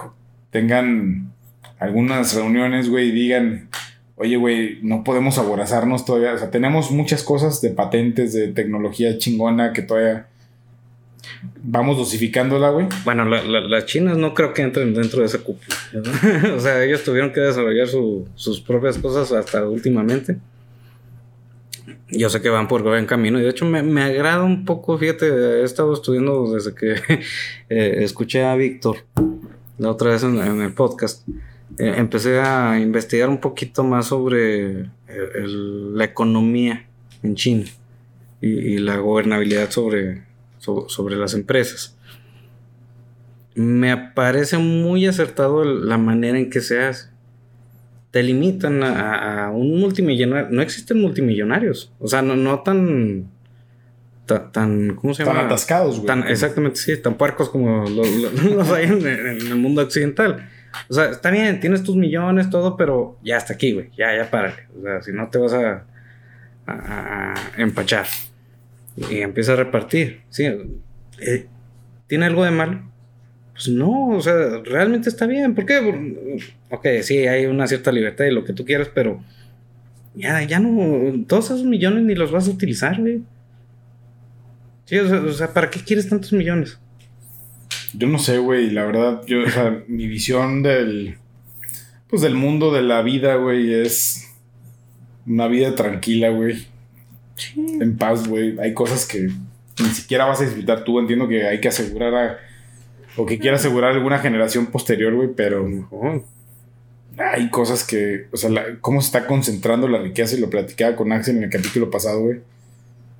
[0.51, 1.31] tengan
[1.79, 3.69] algunas reuniones, güey, y digan,
[4.15, 6.33] oye, güey, no podemos aborazarnos todavía.
[6.33, 10.27] O sea, tenemos muchas cosas de patentes, de tecnología chingona que todavía
[11.63, 12.87] vamos dosificándola, güey.
[13.05, 15.75] Bueno, la- la- las chinas no creo que entren dentro de esa cúpula.
[16.55, 20.37] o sea, ellos tuvieron que desarrollar su- sus propias cosas hasta últimamente.
[22.09, 24.97] Yo sé que van por buen camino y de hecho me, me agrada un poco,
[24.97, 25.27] fíjate,
[25.61, 26.93] he estado estudiando desde que
[27.69, 28.97] eh, escuché a Víctor
[29.77, 31.27] la otra vez en, el podcast.
[31.77, 34.87] Eh, empecé a investigar un poquito más sobre eh,
[35.45, 36.85] la economía
[37.23, 37.65] en China
[38.41, 40.23] y, la gobernabilidad sobre,
[40.57, 41.95] so- sobre las empresas.
[43.55, 47.09] Me parece muy acertado la manera en que se hace.
[48.11, 50.49] Te limitan a, un multimillonario.
[50.51, 51.93] No existen multimillonarios.
[51.99, 53.27] O sea, no, no tan,
[54.25, 54.95] ta- tan.
[54.95, 55.41] ¿Cómo se llama?
[55.45, 56.07] atascados, güey.
[56.07, 60.49] Tan, exactamente, sí, tan puercos como lo- lo- los hay en, en el mundo occidental.
[60.87, 63.89] O sea, está bien, tienes tus millones, todo, pero ya hasta aquí, güey.
[63.97, 64.67] Ya, ya párale.
[64.77, 65.85] O sea, si no te vas a,
[66.65, 68.05] a- a- a empachar.
[69.09, 70.21] Y empieza a repartir.
[70.29, 70.45] Sí.
[71.19, 71.47] eh,
[72.07, 72.88] ¿Tiene algo de malo?
[73.59, 75.53] Pues no, o sea, realmente está bien.
[75.53, 76.39] ¿Por qué?
[76.69, 79.21] Ok, sí, hay una cierta libertad y lo que tú quieras, pero
[80.15, 83.21] ya, ya no, todos esos millones ni los vas a utilizar, güey.
[84.85, 86.79] Sí, o sea, o sea, ¿para qué quieres tantos millones?
[87.93, 91.17] Yo no sé, güey, la verdad, yo, o sea, mi visión del,
[92.07, 94.25] pues del mundo de la vida, güey, es
[95.25, 96.65] una vida tranquila, güey,
[97.57, 98.57] en paz, güey.
[98.57, 99.27] Hay cosas que
[99.79, 102.39] ni siquiera vas a disfrutar tú, entiendo que hay que asegurar a,
[103.19, 105.67] o que quiera asegurar alguna generación posterior, güey, pero
[107.17, 110.95] hay cosas que, o sea, la- cómo se está concentrando la riqueza y lo platicaba
[110.95, 112.39] con Axel en el capítulo pasado, güey.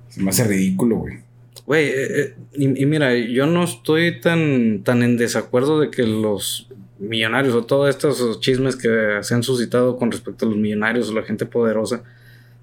[0.08, 1.18] Se me hace ridículo, güey.
[1.66, 6.02] Güey, eh, eh, y, y mira, yo no estoy tan, tan en desacuerdo de que
[6.04, 11.10] los millonarios o todos estos chismes que se han suscitado con respecto a los millonarios
[11.10, 12.02] o la gente poderosa,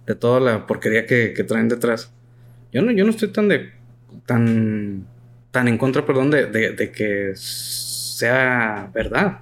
[0.05, 2.11] de toda la porquería que, que traen detrás.
[2.73, 3.69] Yo no, yo no estoy tan de
[4.25, 5.05] tan
[5.57, 9.39] tan en contra, perdón, de, de- de que sea verdad.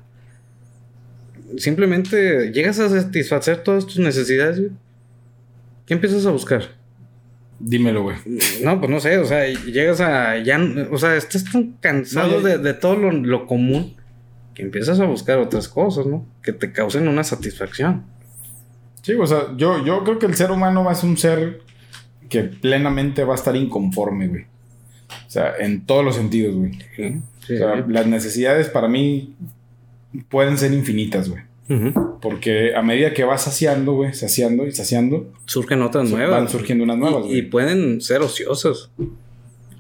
[1.58, 4.71] simplemente llegas a satisfacer todas tus necesidades, güey.
[5.86, 6.63] ¿Qué empiezas a buscar?
[7.60, 8.15] Dímelo, güey.
[8.63, 10.58] No, pues no sé, o sea, llegas a ya,
[10.91, 13.95] o sea, estás tan cansado No, ya- de, de todo lo, lo común
[14.54, 16.25] que empiezas a buscar otras cosas, ¿no?
[16.41, 18.06] Que te causen una satisfacción.
[19.01, 21.60] Sí, o sea, yo, yo creo que el ser humano va a ser un ser
[22.30, 24.45] que plenamente va a estar inconforme, güey.
[25.27, 26.71] O sea, en todos los sentidos, güey.
[26.95, 29.35] Sí, O sea, las necesidades para mí
[30.29, 31.43] pueden ser infinitas, güey.
[31.67, 32.19] Ujú.
[32.21, 36.31] Porque a medida que vas saciando, güey, saciando y saciando, Surgen otras nuevas.
[36.31, 37.49] van surgiendo unas nuevas, Y, y güey.
[37.49, 38.89] pueden ser ociosas.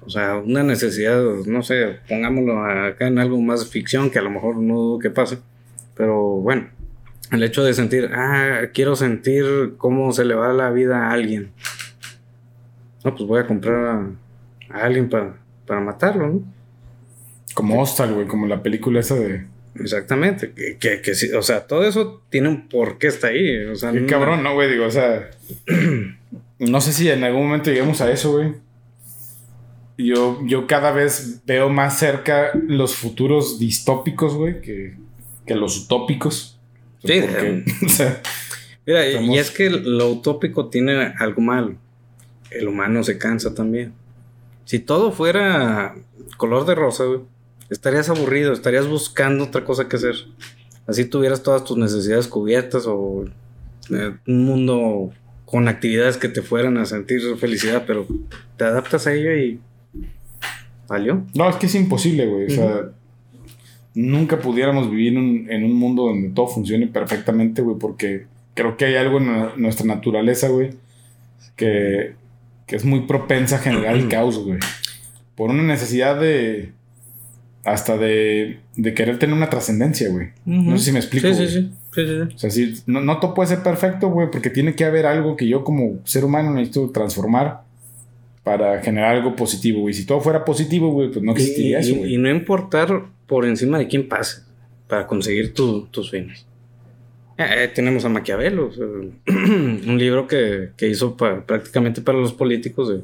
[0.05, 4.29] O sea, una necesidad, no sé, pongámoslo acá en algo más ficción que a lo
[4.29, 5.39] mejor no dudo que pase.
[5.95, 6.67] Pero bueno,
[7.31, 11.51] el hecho de sentir, ah, quiero sentir cómo se le va la vida a alguien.
[13.03, 14.09] No, pues voy a comprar
[14.69, 16.43] a, alguien para, para matarlo, ¿no?
[17.53, 19.45] Como Hostal, güey, como la película esa de...
[19.75, 20.51] Exactamente.
[20.53, 23.65] Que, que, que sí, o sea, todo eso tiene un por qué está ahí.
[23.65, 24.69] O sea, Qué no- cabrón, ¿no, güey?
[24.71, 25.29] Digo, o sea...
[26.59, 28.53] no sé si en algún momento lleguemos a eso, güey.
[29.97, 34.95] Yo, yo cada vez veo más cerca los futuros distópicos, güey, que,
[35.45, 36.59] que los utópicos.
[37.05, 38.21] Sí, Porque, o sea,
[38.85, 41.75] Mira, Estamos- y es que lo utópico tiene algo malo.
[42.51, 43.93] El humano se cansa también.
[44.65, 45.95] Si todo fuera
[46.37, 47.21] color de rosa, güey,
[47.69, 50.15] estarías aburrido, estarías buscando otra cosa que hacer.
[50.87, 53.25] Así tuvieras todas tus necesidades cubiertas o
[53.91, 55.11] eh, un mundo
[55.45, 58.05] con actividades que te fueran a sentir felicidad, pero
[58.57, 59.59] te adaptas a ello y
[60.87, 61.23] valió.
[61.33, 62.47] no, es que es imposible, güey.
[62.47, 62.89] O sea,
[63.93, 68.95] nunca pudiéramos vivir en un, mundo donde todo funcione perfectamente, güey, porque creo que hay
[68.95, 70.71] algo en nu- nuestra naturaleza, güey,
[71.55, 72.15] que,
[72.65, 74.59] que es muy propensa a generar el caos, güey.
[75.35, 76.71] Por una necesidad de.
[77.63, 80.29] hasta de, de querer tener una trascendencia, güey.
[80.45, 81.27] No sé si me explico.
[81.27, 81.71] Sí, sí, sí.
[81.93, 82.35] sí, sí.
[82.35, 85.35] O sea, sí, no, no todo puede ser perfecto, güey, porque tiene que haber algo
[85.35, 87.61] que yo como ser humano necesito transformar
[88.43, 89.93] para generar algo positivo, güey.
[89.93, 92.13] Si todo fuera positivo, güey, pues no existiría y, eso, y- güey.
[92.13, 94.41] y no importar por encima de quién pase
[94.87, 96.45] para conseguir tu- tus fines.
[97.37, 98.71] Eh, eh, tenemos a Maquiavelo,
[99.27, 103.01] un libro que, que hizo pa- prácticamente para los políticos de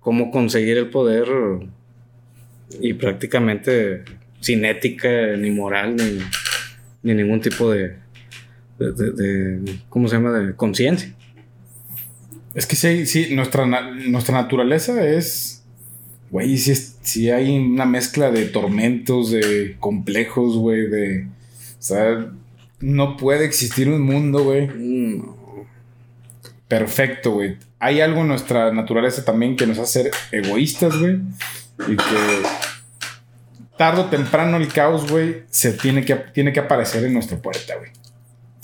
[0.00, 1.26] cómo conseguir el poder
[2.80, 4.04] y prácticamente
[4.40, 6.20] sin ética ni moral ni,
[7.02, 7.96] ni ningún tipo de,
[8.78, 10.38] de, ¿cómo se llama?
[10.38, 11.12] de conciencia.
[12.54, 15.64] Es que sí, sí, nuestra, nuestra naturaleza es.
[16.30, 21.26] Güey, es- sí hay una mezcla de tormentos, de complejos, güey, de.
[22.80, 25.22] No puede existir un mundo, güey, Mm,
[26.68, 27.56] perfecto, güey.
[27.78, 31.18] Hay algo en nuestra naturaleza también que nos hace ser egoístas, güey.
[31.86, 32.42] Y que
[33.76, 37.76] tarde o temprano el caos, güey, se tiene que, tiene que aparecer en nuestra puerta,
[37.76, 37.90] güey.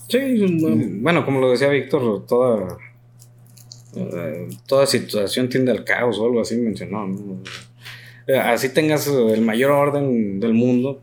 [0.09, 0.59] Sí,
[1.01, 2.77] bueno, como lo decía Víctor, toda,
[3.97, 7.07] eh, toda situación tiende al caos o algo así mencionó.
[7.07, 7.43] ¿no?
[8.27, 11.03] Eh, Así tengas el mayor orden del mundo,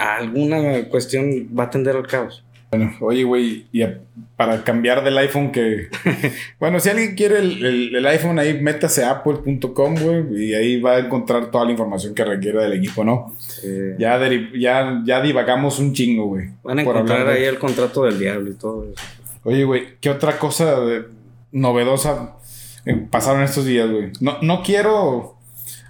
[0.00, 2.44] alguna cuestión va a tender al caos.
[2.70, 3.98] Bueno, oye, güey, y a-
[4.36, 5.88] para cambiar del iPhone que...
[6.60, 10.80] bueno, si alguien quiere el, el- el iPhone, ahí métase a apple.com, güey, y ahí
[10.80, 13.34] va a encontrar toda la información que requiere del equipo, ¿no?
[13.64, 14.20] Eh, Ya,
[14.56, 16.50] ya, ya divagamos un chingo, güey.
[16.62, 19.02] van a encontrar de- ahí el contrato del diablo y todo eso.
[19.42, 21.04] Oye, güey, ¿qué otra cosa de-
[21.50, 22.36] novedosa
[22.86, 24.12] eh, pasaron estos días, güey?
[24.20, 25.34] No, no quiero...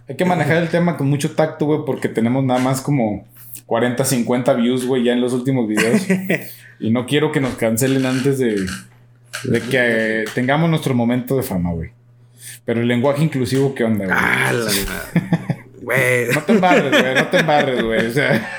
[0.08, 3.26] Hay que manejar el tema con mucho tacto, güey, porque tenemos nada más como
[3.70, 6.04] 40, 50 views, güey, ya en los últimos videos.
[6.80, 8.66] y no quiero que nos cancelen antes de,
[9.44, 11.90] de que tengamos nuestro momento de fama, güey.
[12.64, 14.18] Pero el lenguaje inclusivo, ¿qué onda, güey?
[14.20, 15.66] Ah, la madre.
[15.82, 16.34] Güey.
[16.34, 18.06] No te embarres, güey, no te embarres, güey.
[18.06, 18.50] O sea,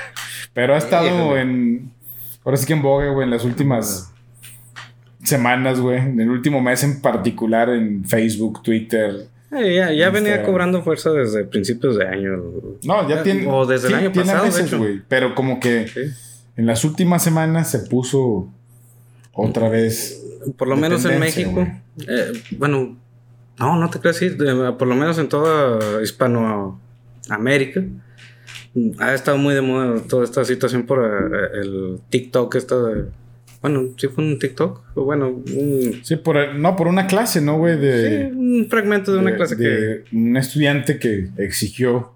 [0.54, 1.92] pero ha estado en.
[2.42, 4.10] Ahora sí que en boga, güey, en las últimas
[5.24, 5.98] semanas, güey.
[5.98, 9.26] En el último mes en particular en Facebook, Twitter.
[9.52, 12.42] Eh, ya ya venía cobrando fuerza desde principios de año.
[12.84, 13.46] No, ya Ah, tiene.
[13.50, 14.80] o desde el año pasado, de hecho.
[15.08, 16.00] Pero como que Sí.
[16.56, 18.48] en las últimas semanas se puso
[19.32, 20.24] otra vez.
[20.56, 21.66] Por lo menos en México.
[22.08, 22.96] eh, bueno,
[23.58, 24.38] no, no te creas decir.
[24.78, 27.82] Por lo menos en toda Hispanoamérica.
[29.00, 32.54] Ha estado muy de moda toda esta situación por eh, el TikTok.
[32.54, 33.04] Esta de-
[33.62, 34.82] bueno, sí fue un TikTok.
[34.96, 37.78] o Bueno, un, Sí, por no, por una clase, ¿no, güey?
[37.78, 42.12] De, sí, un fragmento de una de- clase que, un estudiante que exigió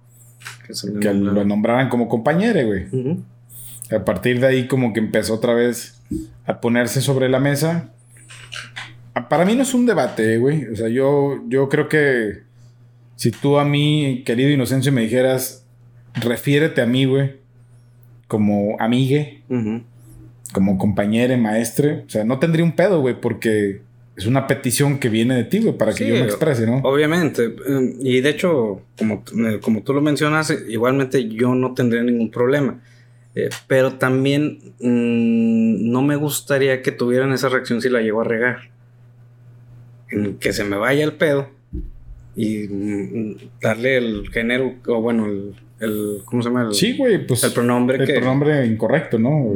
[1.00, 2.86] que lo nombraran como compañero, güey.
[3.92, 6.02] A partir de ahí como que empezó otra vez
[6.44, 7.92] a ponerse sobre la mesa.
[9.14, 10.66] Ah, Para mí no es un debate, güey.
[10.66, 12.42] O sea, yo, yo creo que
[13.14, 15.64] si tú a mí, querido Inocencio, me dijeras,
[16.14, 17.36] refiérete a mí, güey,
[18.28, 19.82] como amigue, Ujú.
[20.52, 23.82] Como compañero, maestre, o sea, no tendría un pedo, güey, porque
[24.16, 26.78] es una petición que viene de ti, güey, para que yo me exprese, ¿no?
[26.78, 27.54] Obviamente.
[28.00, 32.80] Y de hecho, como, eh, como tú lo mencionas, igualmente yo no tendría ningún problema.
[33.34, 38.24] Eh, pero también mm, no me gustaría que tuvieran esa reacción si la llego a
[38.24, 38.70] regar.
[40.10, 41.50] En que se me vaya el pedo
[42.34, 45.26] y mm, darle el género, o bueno,
[45.80, 46.68] el, ¿cómo se llama?
[46.68, 48.02] El, sí, güey, pues el pronombre.
[48.02, 49.52] El pronombre incorrecto, ¿no?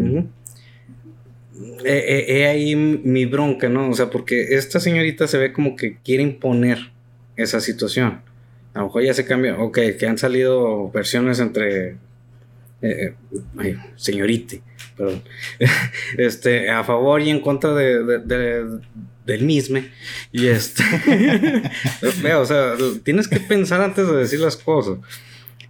[1.84, 3.90] He, ahí mi bronca, ¿no?
[3.90, 6.90] O sea, porque esta señorita se ve como que quiere imponer
[7.36, 8.22] esa situación.
[8.74, 11.96] A lo mejor ya se cambia, ok, que han salido versiones entre
[12.82, 13.14] eh,
[13.58, 14.62] ay, señorite,
[14.96, 15.22] perdón,
[16.16, 18.80] este, a favor y en contra de,
[19.26, 19.80] del mismo.
[20.32, 20.82] Y este,
[22.34, 24.98] o sea, tienes que pensar antes de decir las cosas.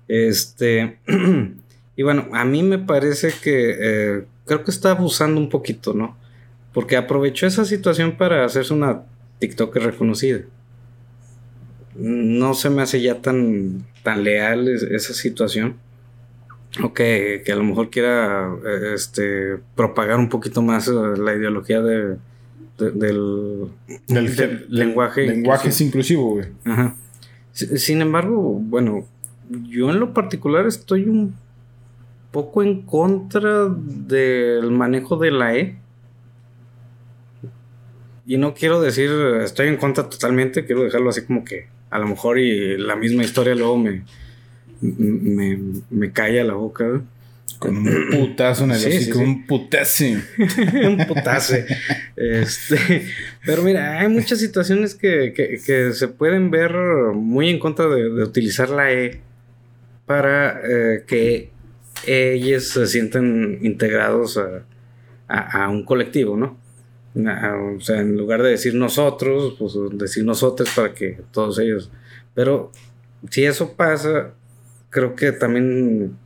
[0.06, 0.98] Este,
[1.96, 6.16] y bueno, a mí me parece que eh, creo que está abusando un poquito, ¿no?
[6.72, 9.02] Porque aprovechó esa situación para hacerse una
[9.38, 10.40] TikToker reconocida.
[11.94, 15.76] No se me hace ya tan, tan leal esa situación
[16.82, 21.80] o que, a lo mejor quiera eh, este, propagar un poquito más eh, la ideología
[21.80, 22.16] de,
[22.76, 23.68] del,
[24.68, 25.28] lenguaje.
[25.28, 26.46] Lenguaje es inclusivo, güey.
[26.64, 26.96] Ajá.
[27.52, 29.06] Sin embargo, bueno,
[29.48, 31.36] yo en lo particular estoy un
[32.30, 35.76] poco en contra del manejo de la E.
[38.26, 39.10] Y no quiero decir
[39.42, 43.24] estoy en contra totalmente, quiero dejarlo así como que a lo mejor y la misma
[43.24, 44.04] historia luego me,
[44.80, 45.58] me,
[45.90, 47.02] me calla la boca.
[47.58, 50.04] Con un putazo en el sí, un putazo.
[50.38, 51.56] un putazo.
[52.16, 53.06] Este,
[53.44, 56.72] pero mira, hay muchas situaciones que, que, se pueden ver
[57.12, 59.20] muy en contra de, utilizar la E
[60.06, 61.50] para eh, que
[62.06, 64.38] ellos se sientan integrados
[65.28, 66.58] a, un colectivo, ¿no?
[67.14, 71.90] o sea, en lugar de decir nosotros, pues decir nosotros para que todos ellos.
[72.34, 72.72] Pero
[73.28, 74.32] si eso pasa,
[74.90, 76.16] creo que también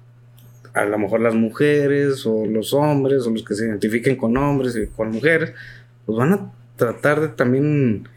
[0.72, 4.76] a lo mejor las mujeres o los hombres o los que se identifiquen con hombres
[4.76, 5.52] y con mujeres,
[6.04, 8.08] pues van a tratar de también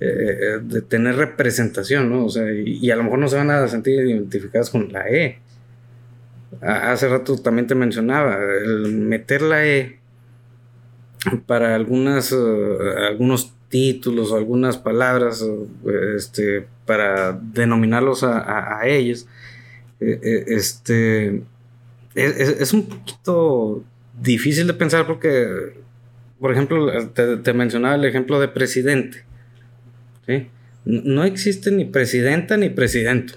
[0.00, 2.26] eh, de tener representación, ¿no?
[2.26, 5.38] O sea, y, a lo mejor no se van a sentir identificadas con la E.
[6.60, 9.98] hace rato también te mencionaba, el meter la E
[11.46, 12.36] para algunas, eh,
[13.08, 15.44] algunos títulos o algunas palabras
[16.16, 19.26] este, para denominarlos a, a ellos
[20.02, 21.42] eh, eh, este,
[22.14, 23.84] es, un poquito
[24.20, 25.46] difícil de pensar porque,
[26.40, 29.24] por ejemplo, te, mencionaba el ejemplo de presidente.
[30.84, 33.34] No existe ni presidenta ni presidente.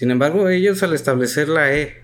[0.00, 1.96] Sin embargo, ellos al establecer la E,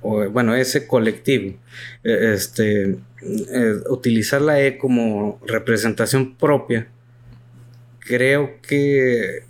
[0.00, 1.54] o bueno, ese colectivo,
[2.02, 2.96] e, este,
[3.88, 6.88] utilizar la E como representación propia,
[8.00, 9.44] creo que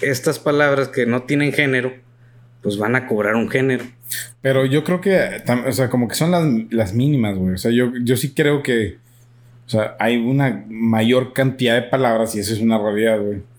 [0.00, 1.92] estas palabras que no tienen género,
[2.60, 3.84] pues van a cobrar un género.
[4.40, 7.54] Pero yo creo que, o sea, como que son las, mínimas, güey.
[7.54, 8.98] O sea, yo, yo sí creo que,
[9.64, 13.51] o sea, hay una mayor cantidad de palabras y eso es una realidad, güey.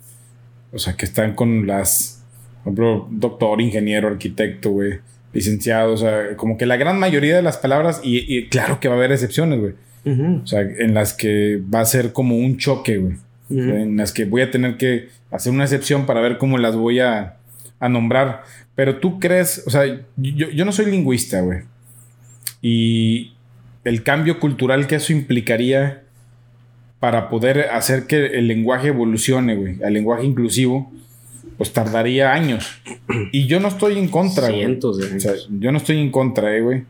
[0.74, 2.24] O sea, que están con las,
[2.64, 5.00] por ejemplo, doctor, ingeniero, arquitecto, güey,
[5.34, 8.96] licenciado, o sea, como que la gran mayoría de las palabras, y, claro que va
[8.96, 9.74] a haber excepciones, güey.
[10.06, 13.16] O sea, en las que va a ser como un choque, güey.
[13.50, 17.00] En las que voy a tener que hacer una excepción para ver cómo las voy
[17.00, 17.38] a,
[17.80, 18.44] nombrar.
[18.76, 19.84] Pero tú crees, o sea,
[20.18, 21.62] yo, no soy lingüista, güey.
[22.62, 23.34] Y
[23.84, 26.03] el cambio cultural que eso implicaría
[27.04, 30.90] para poder hacer que el lenguaje evolucione, güey, al lenguaje inclusivo,
[31.58, 32.80] pues tardaría años.
[33.34, 34.80] Y yo no estoy en contra, güey.
[34.82, 36.84] O sea, yo no estoy en contra, eh, güey.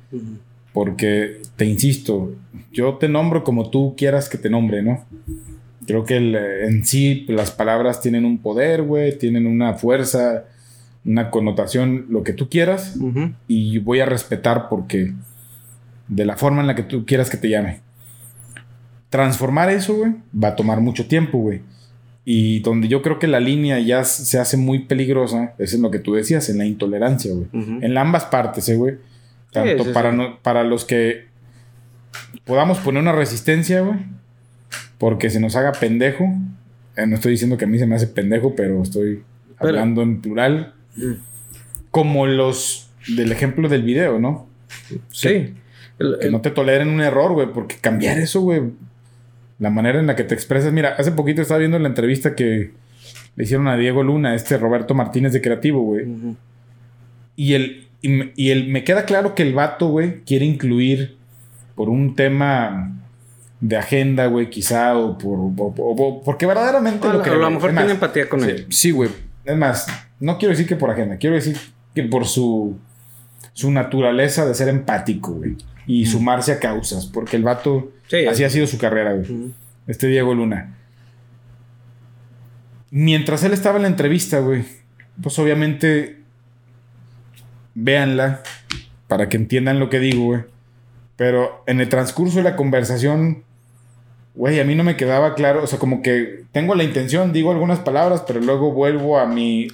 [0.72, 2.32] Porque, te insisto,
[2.72, 5.04] yo te nombro como tú quieras que te nombre, ¿no?
[5.88, 10.46] Creo que en sí las palabras tienen un poder, güey, tienen una fuerza,
[11.06, 13.00] una connotación, lo que tú quieras,
[13.48, 15.12] y voy a respetar porque
[16.08, 17.80] de la forma en la que tú quieras que te llame.
[19.14, 21.62] Transformar eso, güey, va a tomar mucho tiempo, güey.
[22.26, 25.92] Y donde yo creo que la línea ya se hace muy peligrosa, es en lo
[25.92, 27.48] que tú decías, en la intolerancia, güey.
[27.54, 28.96] En ambas partes, ¿eh, güey.
[29.52, 31.26] Tanto para, para los que
[32.46, 34.00] podamos poner una resistencia, güey
[35.04, 36.34] porque se nos haga pendejo.
[36.96, 39.22] Eh, no estoy diciendo que a mí se me hace pendejo, pero estoy
[39.58, 40.76] hablando en plural.
[40.96, 41.16] Mm.
[41.92, 44.48] Como los del ejemplo del video, ¿no?
[45.12, 45.56] Sí.
[46.00, 48.62] Que, no te toleren un error, güey, porque cambiar eso, güey.
[49.64, 50.74] La manera en la que te expresas.
[50.74, 52.72] Mira, hace poquito estaba viendo la entrevista que
[53.36, 56.06] le hicieron a Diego Luna, este Roberto Martínez de Creativo, güey.
[57.36, 61.16] Y el, Y, el- me queda claro que el vato, güey, quiere incluir
[61.76, 62.92] por un tema
[63.62, 65.40] de agenda, güey, quizá, o por.
[65.40, 67.30] o- o- porque verdaderamente O a lo lo- que.
[67.30, 68.66] a lo mejor tiene empatía con sí, él.
[68.70, 69.10] Sí, güey.
[69.46, 69.88] Es más,
[70.20, 71.56] no quiero decir que por agenda, quiero decir
[71.96, 72.78] que por su.
[73.54, 75.56] su naturaleza de ser empático, güey.
[75.88, 77.06] Y sumarse a causas.
[77.08, 77.92] Porque el vato.
[78.08, 79.52] Sí, así ha sido su carrera, güey
[79.86, 80.78] este Diego Luna.
[82.92, 84.64] Mientras él estaba en la entrevista, güey,
[85.22, 86.18] pues obviamente
[87.76, 88.44] véanla
[89.08, 90.42] para que entiendan lo que digo, güey.
[91.16, 93.44] Pero en el transcurso de la conversación,
[94.36, 97.52] güey, a mí no me quedaba claro, o sea, como que tengo la intención, digo
[97.52, 99.68] algunas palabras, pero luego vuelvo a mi,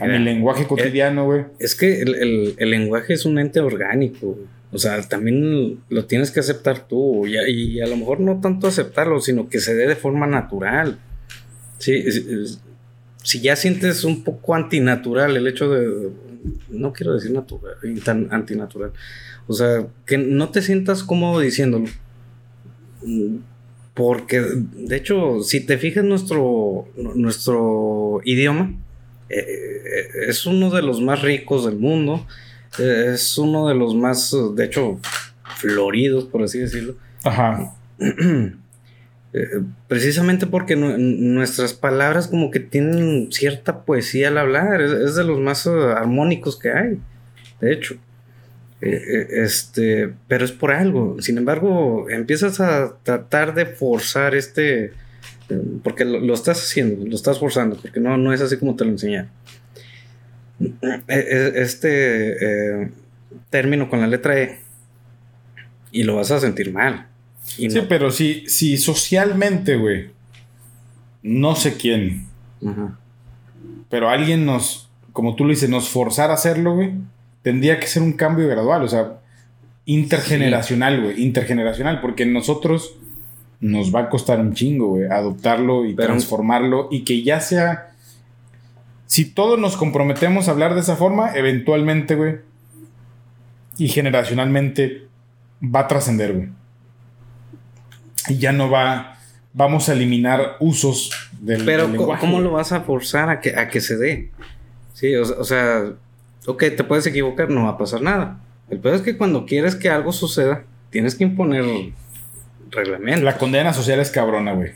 [0.00, 1.44] a mi lenguaje cotidiano, güey.
[1.58, 4.28] Es que el, el- el lenguaje es un ente orgánico.
[4.28, 4.46] güey.
[4.72, 7.26] O sea, también lo tienes que aceptar tú.
[7.26, 10.98] Y a, lo mejor no tanto aceptarlo, sino que se dé de forma natural.
[11.78, 12.04] Sí,
[13.22, 16.10] si ya sientes un poco antinatural el hecho de.
[16.70, 18.92] No quiero decir natural, tan antinatural.
[19.46, 21.86] O sea, que no te sientas cómodo diciéndolo.
[23.02, 23.38] Mm,
[23.94, 28.74] Porque, de hecho, si te fijas, nuestro, nuestro idioma
[29.28, 32.26] eh, eh, es uno de los más ricos del mundo.
[32.78, 34.98] Es uno de los más, de hecho,
[35.56, 36.94] floridos, por así decirlo.
[37.24, 37.74] Ajá.
[39.32, 39.46] Eh,
[39.86, 44.80] precisamente porque nu- nuestras palabras como que tienen cierta poesía al hablar.
[44.80, 46.98] Es, es de los más eh, armónicos que hay.
[47.60, 47.94] De hecho.
[48.80, 51.14] Eh, eh, este, pero es por algo.
[51.20, 54.94] Sin embargo, empiezas a tratar de forzar este,
[55.84, 58.84] porque lo, lo estás haciendo, lo estás forzando, porque no, no es así como te
[58.84, 59.30] lo enseñaron.
[60.60, 62.90] Eh, eh, Este eh,
[63.48, 64.58] término con la letra E
[65.92, 67.06] y lo vas a sentir mal.
[67.58, 70.10] Y Sí, no- pero si, si socialmente, güey,
[71.22, 72.26] no sé quién,
[72.64, 72.98] Ajá.
[73.88, 76.92] pero alguien nos, como tú lo dices, nos forzara a hacerlo, güey,
[77.42, 79.14] tendría que ser un cambio gradual, o sea,
[79.86, 82.96] intergeneracional, güey, intergeneracional, porque nosotros
[83.60, 87.89] nos va a costar un chingo, güey, adoptarlo y Pero- transformarlo y que ya sea...
[89.10, 92.36] Si todos nos comprometemos a hablar de esa forma, eventualmente, güey,
[93.76, 95.08] y generacionalmente
[95.62, 96.48] va a trascender, güey.
[98.28, 99.16] Y ya no va...
[99.52, 103.40] Vamos a eliminar usos del, Pero del co- lenguaje, ¿cómo lo vas a forzar a
[103.40, 104.30] que, a que se dé?
[104.94, 105.82] Sí, o, sea- o sea,
[106.46, 108.38] ok, te puedes equivocar, no va a pasar nada.
[108.70, 111.64] El peor es que cuando quieres que algo suceda, tienes que imponer
[112.70, 113.24] reglamentos.
[113.24, 114.70] La condena social es cabrona, güey.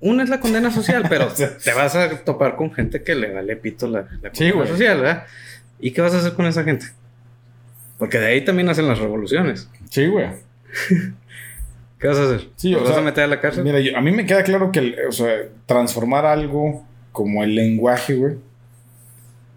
[0.00, 1.28] Una es la condena social, pero
[1.64, 5.00] te vas a topar con gente que le vale pito la, la Sí, condena social,
[5.00, 5.24] ¿verdad?
[5.80, 6.86] ¿Y qué vas a hacer con esa gente?
[7.98, 9.68] Porque de ahí también hacen las revoluciones.
[9.90, 10.26] Sí, güey.
[11.98, 12.48] ¿Qué vas a hacer?
[12.56, 13.64] Sí, ¿Los o vas sea, a meter a la cárcel?
[13.64, 15.30] Mira, yo- a mí me queda claro que, el- o sea,
[15.66, 18.34] transformar algo como el lenguaje, güey.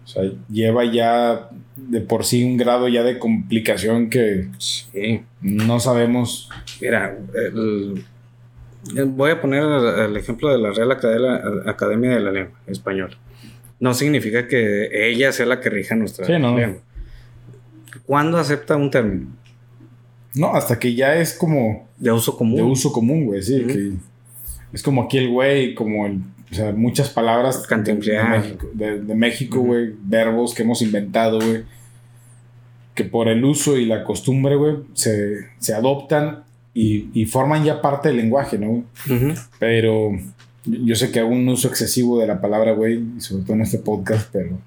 [0.04, 5.22] O sea, lleva ya de por sí un grado ya de complicación que Sí.
[5.42, 6.48] no sabemos.
[6.80, 8.04] Mira, el-
[9.06, 13.16] voy a poner el, el ejemplo de la Real Academia, Academia de la Lengua Española.
[13.80, 16.56] No significa que ella sea la que rija nuestra Sí, no.
[16.58, 16.80] lengua.
[18.06, 19.28] ¿Cuándo acepta un término?
[20.34, 22.56] No, hasta que ya es como De uso común.
[22.56, 23.42] de uso común, güey.
[23.42, 23.66] Sí, Ujú.
[23.68, 23.92] que
[24.72, 26.20] es como aquí el güey, como el.
[26.50, 27.76] O sea, muchas palabras de.
[28.24, 29.66] México, de, de México, Ujú.
[29.68, 29.94] güey.
[30.02, 31.64] Verbos que hemos inventado, güey.
[32.94, 36.44] Que por el uso y la costumbre, güey, se, se adoptan
[36.80, 38.84] y, y forman ya parte del lenguaje, ¿no?
[39.06, 39.34] Ujú.
[39.58, 40.10] Pero
[40.64, 43.78] yo sé que hago un uso excesivo de la palabra güey, sobre todo en este
[43.78, 44.60] podcast, pero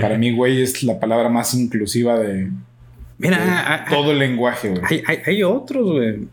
[0.00, 2.50] para mí güey es la palabra más inclusiva de,
[3.18, 4.82] Mira, de a- a- todo el lenguaje, güey.
[4.88, 6.28] hay, hay- hay otros, güey.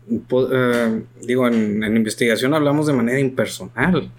[0.52, 4.10] Eh, digo, en, en investigación hablamos de manera impersonal.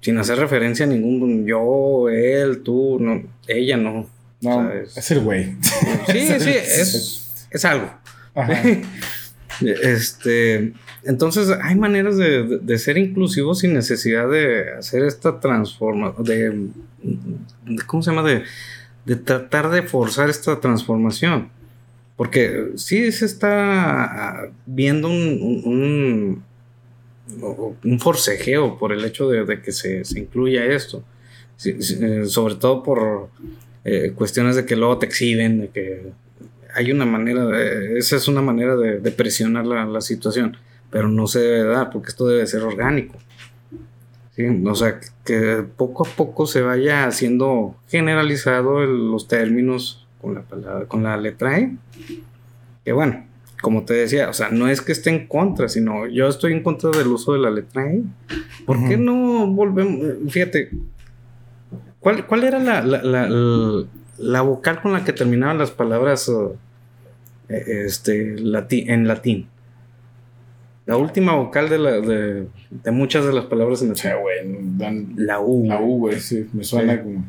[0.00, 4.06] Sin hacer referencia a ningún yo, él, tú, no, ella no.
[4.42, 5.54] No, o sea, es- es el güey.
[6.08, 7.88] Sí, sí, es, es algo.
[8.34, 8.60] Ajá.
[9.60, 10.72] Este,
[11.04, 18.02] entonces hay maneras de, de- ser inclusivos sin necesidad de hacer esta transformación, de, ¿cómo
[18.02, 18.22] se llama?
[18.28, 18.44] De,
[19.16, 21.50] tratar de forzar esta transformación.
[22.16, 26.42] Porque sí se está viendo un,
[27.82, 31.02] un, forcejeo por el hecho de, de que se, se incluya esto.
[31.64, 33.28] Eh, sobre todo por
[33.84, 36.12] eh, cuestiones de que luego te exhiben, de que
[36.74, 40.56] hay una manera, de- esa es una manera de, de presionar la, la situación,
[40.90, 43.16] pero no se debe dar porque esto debe ser orgánico.
[44.36, 44.44] ¿sí?
[44.66, 50.42] O sea, que poco a poco se vaya haciendo generalizado el- los términos con la
[50.42, 51.76] palabra, con la letra E.
[52.84, 53.24] Que bueno,
[53.62, 56.62] como te decía, o sea, no es que esté en contra, sino yo estoy en
[56.62, 58.02] contra del uso de la letra E.
[58.66, 60.00] ¿Por qué no volvemos?
[60.30, 60.70] Fíjate,
[62.00, 63.02] ¿cuál, cuál era la, la-
[64.18, 66.30] la- vocal con la que terminaban las palabras
[67.48, 69.48] este, en latín.
[70.86, 75.14] La última vocal de, la, de, de, muchas de las palabras en latín.
[75.16, 75.66] la U.
[75.66, 77.24] La U, güey, sí, me suena como.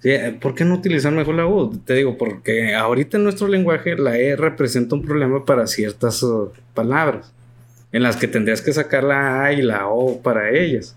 [0.00, 1.78] Sí, eh, ¿Por qué no utilizar mejor la U?
[1.78, 6.50] Te digo, porque ahorita en nuestro lenguaje la E representa un problema para ciertas uh,
[6.74, 7.32] palabras,
[7.92, 10.96] en las que tendrías que sacar la A y la O para ellas.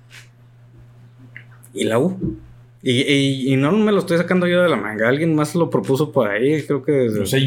[1.74, 2.38] Y la U.
[2.82, 6.12] Y, y, no me lo estoy sacando yo de la manga, alguien más lo propuso
[6.12, 6.91] por ahí, creo que...
[6.91, 7.39] Desde...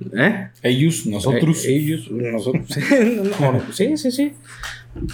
[0.00, 0.48] ¿Eh?
[0.62, 1.64] Ellos, nosotros.
[1.64, 2.66] Eh, ellos, nosotros.
[3.72, 4.32] sí, sí, sí.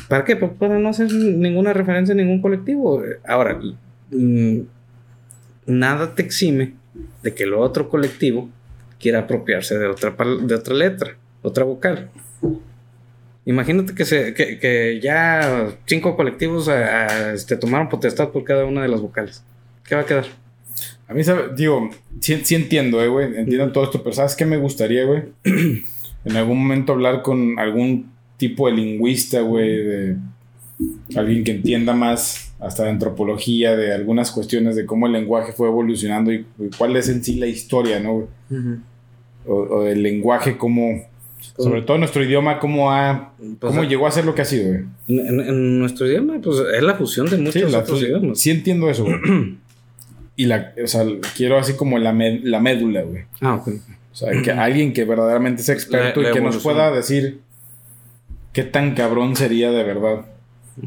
[0.08, 0.36] ¿Para qué?
[0.36, 3.02] Para no hacer ninguna referencia a ningún colectivo.
[3.26, 3.60] Ahora,
[4.10, 4.60] mm,
[5.66, 6.74] nada te exime
[7.22, 8.50] de que el otro colectivo
[8.98, 12.10] quiera apropiarse de otra, de otra letra, otra vocal.
[13.46, 18.88] Imagínate que, se, que, ya cinco colectivos a, este, tomaron potestad por cada una de
[18.88, 19.42] las vocales.
[19.84, 20.26] ¿Qué va a quedar?
[21.10, 21.22] A mí,
[21.56, 21.90] digo,
[22.20, 23.36] sí, entiendo, eh, güey.
[23.36, 25.24] entiendo todo esto, pero ¿sabes qué me gustaría, güey?
[25.44, 30.16] en algún momento hablar con algún tipo de lingüista, güey, de
[31.16, 35.66] alguien que entienda más hasta de antropología, de algunas cuestiones de cómo el lenguaje fue
[35.66, 36.46] evolucionando y,
[36.78, 38.28] cuál es en sí la historia, ¿no?
[39.46, 41.08] o, o, el lenguaje, cómo,
[41.58, 44.68] sobre todo nuestro idioma, cómo ha, pues, cómo llegó a ser lo que ha sido,
[44.68, 44.84] güey.
[45.08, 48.38] En, nuestro idioma, pues es la fusión de muchos otros idiomas.
[48.38, 49.18] Sí entiendo eso, güey.
[50.40, 51.04] y la, o sea,
[51.36, 53.24] quiero así como la, la médula, güey.
[53.42, 53.68] Ah, ok.
[54.10, 57.42] O sea, que alguien que verdaderamente sea experto y que nos pueda decir
[58.54, 60.24] qué tan cabrón sería de verdad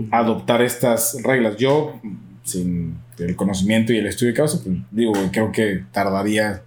[0.09, 1.57] adoptar estas reglas.
[1.57, 2.01] Yo,
[2.43, 6.63] sin el conocimiento y el estudio de causa, pues digo, creo que tardaría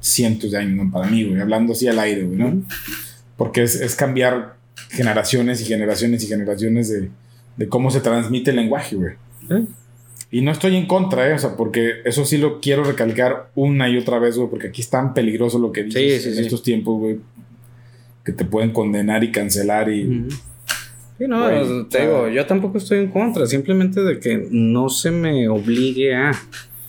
[0.00, 0.90] cientos de años, ¿no?
[0.90, 2.64] Para mí, güey, hablando así al aire, güey, ¿no?
[3.36, 4.56] Porque es, es, cambiar
[4.88, 7.10] generaciones y generaciones y generaciones de,
[7.56, 9.14] de cómo se transmite el lenguaje, güey.
[10.34, 11.34] Y no estoy en contra, ¿eh?
[11.34, 14.80] O sea, porque eso sí lo quiero recalcar una y otra vez, güey, porque aquí
[14.80, 17.20] es tan peligroso lo que dices en estos tiempos, güey,
[18.24, 20.26] que te pueden condenar y cancelar y...
[21.18, 25.46] Sí, no, te digo, yo tampoco estoy en contra, simplemente de que no se me
[25.48, 26.32] obligue a...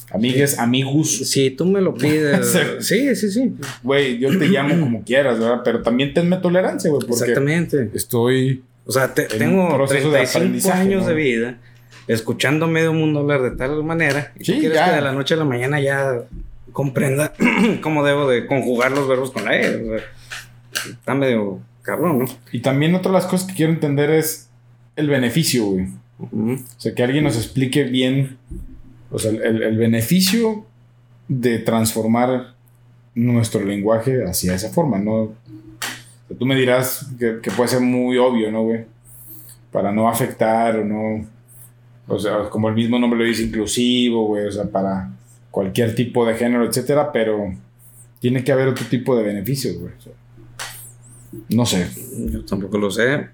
[0.10, 1.12] Amigues, amigos.
[1.12, 2.58] Si tú me lo pides.
[2.80, 3.54] sí, sí, sí.
[3.84, 5.62] Güey, yo te llamo como quieras, ¿verdad?
[5.64, 7.08] Pero también tenme tolerancia, güey.
[7.08, 7.92] Exactamente.
[7.94, 8.64] Estoy.
[8.88, 11.60] O sea, tengo 35 años de vida
[12.08, 14.32] escuchando medio mundo hablar de tal manera.
[14.40, 16.24] Y sí, quieres que de la noche a la mañana ya
[16.72, 17.34] comprenda
[17.82, 19.76] cómo debo de conjugar los verbos con la E.
[19.76, 20.06] O sea,
[20.90, 22.26] está medio cabrón, ¿no?
[22.52, 24.50] Y también otra de las cosas que quiero entender es
[24.96, 25.88] el beneficio, güey.
[26.18, 28.38] O sea, que alguien nos explique bien,
[29.12, 30.66] o sea, el, el beneficio
[31.28, 32.56] de transformar
[33.16, 35.34] nuestro lenguaje hacia esa forma, ¿no?
[36.40, 38.86] tú me dirás que, que, puede ser muy obvio, ¿no, güey?
[39.72, 41.26] Para no afectar o no
[42.08, 45.12] o sea, como el mismo nombre lo dice, inclusivo, güey, o sea, para
[45.52, 47.54] cualquier tipo de género, etcétera, pero
[48.20, 49.94] tiene que haber otro tipo de beneficios, güey.
[51.50, 51.90] no sé.
[52.32, 53.28] Yo tampoco lo sé.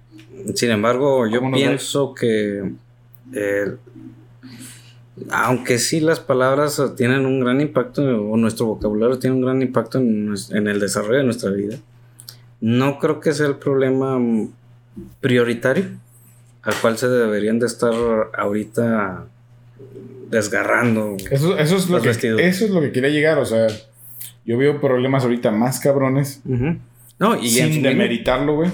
[0.56, 2.72] Sin embargo, yo pienso que
[3.34, 3.76] eh,
[5.30, 9.98] aunque sí las palabras tienen un gran impacto, o nuestro vocabulario tiene un gran impacto
[9.98, 11.78] en, en, el desarrollo de nuestra vida,
[12.60, 14.20] no creo que sea el problema
[15.20, 15.86] prioritario
[16.64, 17.94] al cual se deberían de estar
[18.38, 19.26] ahorita
[20.30, 21.18] desgarrando.
[21.30, 23.68] Eso, es, lo que, eso es lo que quería llegar, o sea,
[24.46, 26.42] yo veo problemas ahorita más cabrones.
[27.20, 28.72] No, y sin demeritarlo, güey.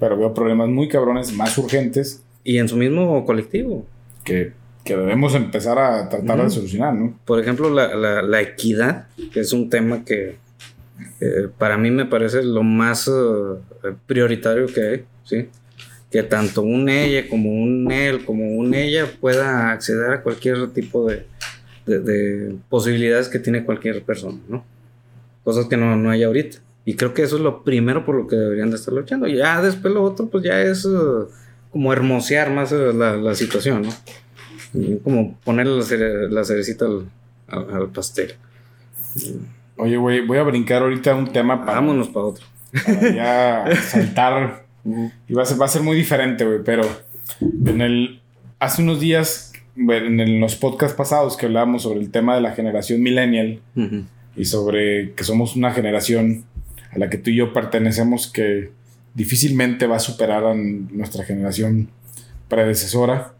[0.00, 2.22] Pero veo problemas muy cabrones, más urgentes.
[2.42, 3.86] Y en su mismo colectivo.
[4.24, 4.52] Que,
[4.84, 7.14] debemos empezar a tratar de solucionar, ¿no?
[7.26, 10.36] Por ejemplo, la, equidad, que es un tema que
[11.20, 15.48] eh, para mí me parece lo más eh, prioritario que hay, ¿sí?
[16.10, 21.06] Que tanto un ella como un él como un ella pueda acceder a cualquier tipo
[21.08, 21.26] de,
[21.86, 24.64] de, posibilidades que tiene cualquier persona, ¿no?
[25.44, 26.58] Cosas que no, no hay ahorita.
[26.84, 29.26] Y creo que eso es lo primero por lo que deberían de estar luchando.
[29.26, 31.28] Y ya después lo otro, pues ya es uh,
[31.70, 35.00] como hermosear más uh, la, la, situación, ¿no?
[35.02, 35.82] como ponerle
[36.28, 37.06] la, cerecita al,
[37.48, 38.34] al, pastel.
[39.76, 41.74] Oye, güey, voy a brincar ahorita un tema para...
[41.74, 42.44] Vámonos para otro.
[42.84, 44.67] Para ya saltar
[45.28, 46.60] y va a ser, va a ser muy diferente, güey.
[46.64, 46.82] Pero
[47.40, 48.20] en el.
[48.60, 53.00] Hace unos días, en los podcasts pasados que hablábamos sobre el tema de la generación
[53.00, 53.60] millennial
[54.36, 56.44] y sobre que somos una generación
[56.90, 58.70] a la que tú y yo pertenecemos que
[59.14, 61.90] difícilmente va a superar a nuestra generación
[62.48, 63.34] predecesora.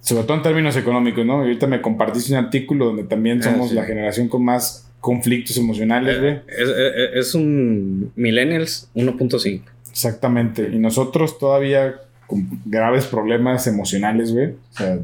[0.00, 1.42] Sobre todo en términos económicos, ¿no?
[1.42, 5.56] Y ahorita me compartiste un artículo donde también ah, somos la generación con más conflictos
[5.56, 6.40] emocionales, güey.
[6.48, 9.62] Es, es, es, un Millennials 1.5.
[9.92, 10.70] Exactamente.
[10.72, 14.48] Y nosotros todavía con graves problemas emocionales, güey.
[14.48, 14.98] O sea,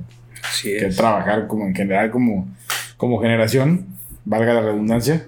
[0.63, 2.49] que trabajar como en general como,
[2.97, 3.87] como generación.
[4.25, 5.27] valga la redundancia.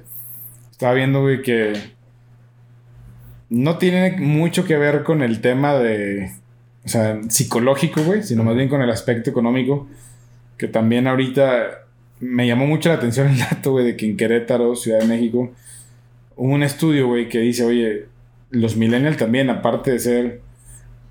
[0.71, 1.75] Estaba viendo, güey, que
[3.51, 6.33] no tiene mucho que ver con el tema de,
[6.85, 9.87] o sea, psicológico, güey, sino más bien con el aspecto económico,
[10.57, 11.85] que también ahorita
[12.21, 15.53] me llamó mucho la atención el dato, güey, de que en Querétaro, Ciudad de México,
[16.37, 18.07] hubo un estudio, güey, que dice, oye,
[18.51, 20.41] los millennials también, aparte de ser,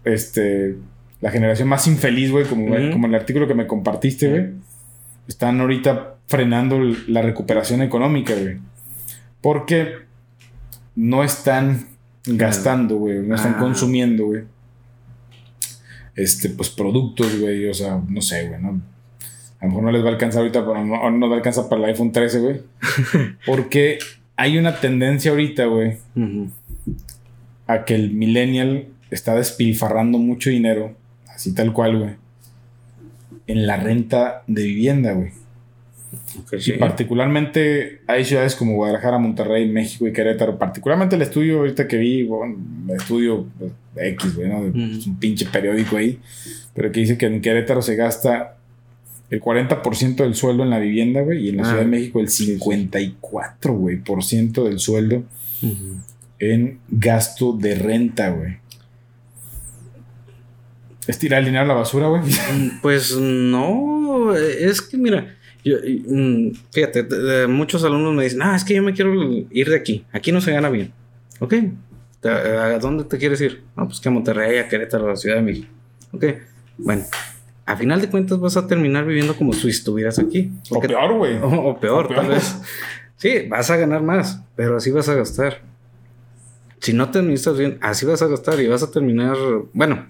[0.04, 0.76] este,
[1.22, 4.48] la generación más infeliz, güey, como, como el artículo que me compartiste, güey,
[5.28, 8.58] están ahorita frenando la recuperación económica, güey.
[9.42, 9.96] Porque
[10.96, 11.88] no están
[12.26, 13.60] gastando, güey, no están ah.
[13.60, 14.44] consumiendo, güey.
[16.16, 18.82] Este, pues productos, güey, o sea, no sé, güey, ¿no?
[19.62, 21.68] A lo mejor no les va a alcanzar ahorita, pero no, no va a alcanzar
[21.68, 22.62] para el iPhone 13, güey.
[23.46, 24.00] Porque
[24.36, 25.98] hay una tendencia ahorita, güey,
[27.70, 30.96] a que el millennial está despilfarrando mucho dinero,
[31.28, 32.12] así tal cual, güey,
[33.46, 35.30] en la renta de vivienda, güey.
[36.66, 40.58] y particularmente hay ciudades como Guadalajara, Monterrey, México y Querétaro.
[40.58, 42.58] Particularmente el estudio ahorita que vi, bueno,
[42.90, 44.66] el estudio pues, X, güey, ¿no?
[44.66, 46.18] Es un pinche periódico ahí.
[46.74, 48.58] Pero que dice que en Querétaro se gasta
[49.30, 52.20] el 40% del sueldo en la vivienda, güey, y en la Ciudad de ah, México
[52.20, 55.24] el 54, güey, por ciento del sueldo
[56.40, 58.58] en gasto de renta, güey.
[61.08, 62.22] ¿Es tirar el dinero a la basura, güey?
[62.22, 68.64] Mm, pues no, es que mira, yo, mm, fíjate, muchos alumnos me dicen, ah, es
[68.64, 69.14] que yo me quiero
[69.50, 70.94] ir de aquí, aquí no se gana bien.
[71.40, 71.56] Ok,
[72.24, 73.64] ¿a dónde te quieres ir?
[73.76, 75.68] No, pues que a Monterrey, a Querétaro, a la Ciudad de México.
[76.12, 76.26] Ok,
[76.78, 77.04] bueno,
[77.66, 80.52] a final de cuentas vas a terminar viviendo como si estuvieras aquí.
[80.70, 81.38] o peor, güey.
[81.42, 82.56] O, peor, tal vez.
[83.18, 85.62] Sí, vas a ganar más, pero así vas a gastar.
[86.80, 89.36] Si no te administras bien, así vas a gastar y vas a terminar,
[89.74, 90.08] bueno,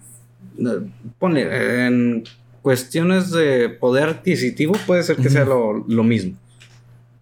[1.18, 1.42] pone,
[1.86, 2.24] en
[2.62, 6.38] cuestiones de poder adquisitivo puede ser que sea lo, lo mismo.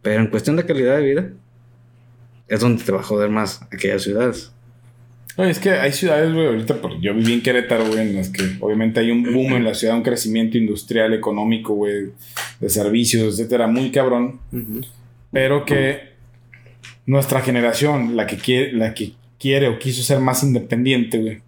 [0.01, 1.29] Pero en cuestión de calidad de vida,
[2.47, 4.51] es donde te va a joder más aquellas ciudades
[5.45, 8.99] es que hay ciudades, güey, ahorita, yo viví en Querétaro, güey, en las que obviamente
[8.99, 12.07] hay un boom en la ciudad, un crecimiento industrial, económico, güey,
[12.59, 14.39] de servicios, etcétera, muy cabrón.
[15.31, 16.13] Pero que
[17.05, 21.41] nuestra generación, la que quiere, la que quiere o quiso ser más independiente, güey,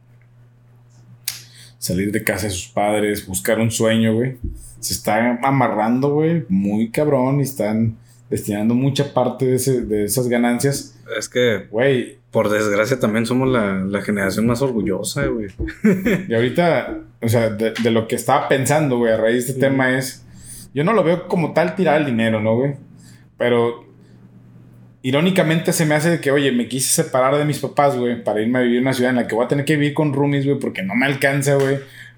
[1.78, 4.38] salir de casa de sus padres, buscar un sueño, güey,
[4.80, 7.98] se está amarrando, güey, muy cabrón y están
[8.30, 10.96] destinando mucha parte de, de esas ganancias.
[11.18, 15.48] Es que, güey, por desgracia también somos la, generación más orgullosa, güey.
[16.28, 19.98] y ahorita, o sea, de, lo que estaba pensando, güey, a raíz de este tema
[19.98, 20.26] es,
[20.74, 22.76] yo no lo veo como tal tirar el dinero, ¿no, güey?
[23.38, 23.86] Pero
[25.02, 28.42] irónicamente se me hace de que, oye, me quise separar de mis papás, güey, para
[28.42, 30.14] irme a vivir en una ciudad en la que voy a tener que vivir con
[30.14, 31.78] roomies, güey, porque no me alcanza, güey,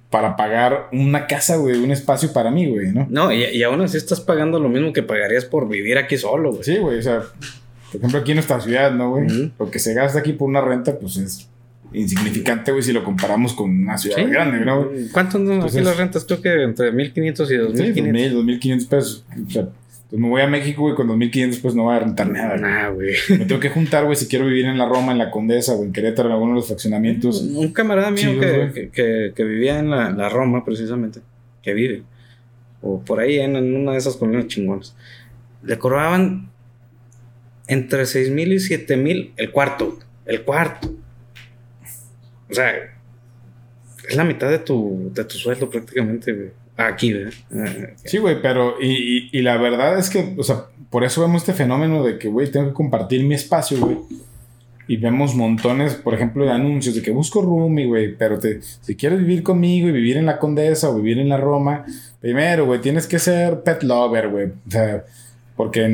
[0.10, 3.08] para pagar una casa, güey, un espacio para mí, güey, ¿no?
[3.10, 6.52] No, y, y aún así estás pagando lo mismo que pagarías por vivir aquí solo,
[6.52, 6.64] güey.
[6.64, 7.22] Sí, güey, o sea,
[7.92, 9.52] por ejemplo, aquí en nuestra ciudad, ¿no, güey?
[9.58, 11.48] Lo que se gasta aquí por una renta, pues es
[11.94, 14.90] insignificante, güey, si lo comparamos con una ciudad grande, ¿no?
[15.12, 16.26] ¿Cuánto son aquí las rentas?
[16.26, 18.22] Creo que entre 1500 y 2500.
[18.22, 19.26] Sí, 2500 pesos.
[19.46, 19.70] O sea,
[20.12, 22.58] pues me voy a México, güey, con 2500 pues no voy a rentar nada.
[22.58, 23.14] Nah, güey.
[23.30, 25.86] Me tengo que juntar, güey, si quiero vivir en la Roma, en la Condesa o
[25.86, 27.42] en Querétaro, en alguno de los fraccionamientos.
[27.42, 31.22] Un camarada mío que, que, que, vivía en la, la, Roma, precisamente,
[31.64, 32.04] que vive,
[32.82, 34.98] o por ahí en, en una de esas colonias chingonas,
[35.64, 36.50] le cobraban
[37.68, 39.98] entre 6 mil y 7 mil el cuarto.
[40.26, 40.94] El cuarto.
[42.50, 42.74] O sea,
[44.10, 46.52] es la mitad de tu, de tu sueldo prácticamente,
[46.88, 47.34] Aquí, ¿verdad?
[48.04, 51.54] Sí, güey, pero y, y, la verdad es que, o sea, por eso vemos este
[51.54, 53.98] fenómeno de que, güey, tengo que compartir mi espacio, güey.
[54.88, 58.96] Y vemos montones, por ejemplo, de anuncios de que busco roomie, güey, pero te, si
[58.96, 61.86] quieres vivir conmigo y vivir en la Condesa o vivir en la Roma,
[62.20, 64.48] primero, güey, tienes que ser pet lover, güey.
[64.48, 65.06] O sea,
[65.56, 65.88] porque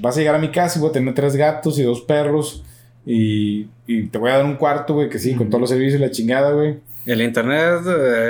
[0.00, 2.62] vas a llegar a mi casa y voy a tener tres gatos y dos perros.
[3.06, 5.98] Y, y te voy a dar un cuarto, güey, que sí, con todos los servicios
[5.98, 6.76] y la chingada, güey.
[7.04, 7.84] El internet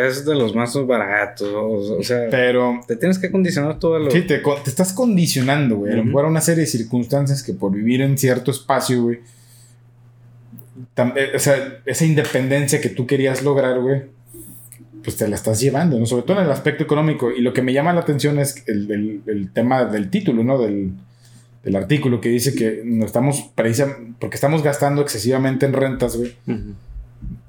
[0.08, 4.10] es de los más baratos, o sea, pero te tienes que condicionar todo lo...
[4.10, 5.98] Sí, te, te estás condicionando, güey.
[5.98, 9.20] A una serie de circunstancias que por vivir en cierto espacio, güey,
[10.96, 14.02] eh, o sea, esa independencia que tú querías lograr, güey,
[15.02, 16.06] pues te la estás llevando, ¿no?
[16.06, 17.30] Sobre todo en el aspecto económico.
[17.30, 20.58] Y lo que me llama la atención es el, tema del título, ¿no?
[20.58, 20.94] Del,
[21.74, 26.34] artículo que dice que no estamos, porque estamos gastando excesivamente en rentas, güey.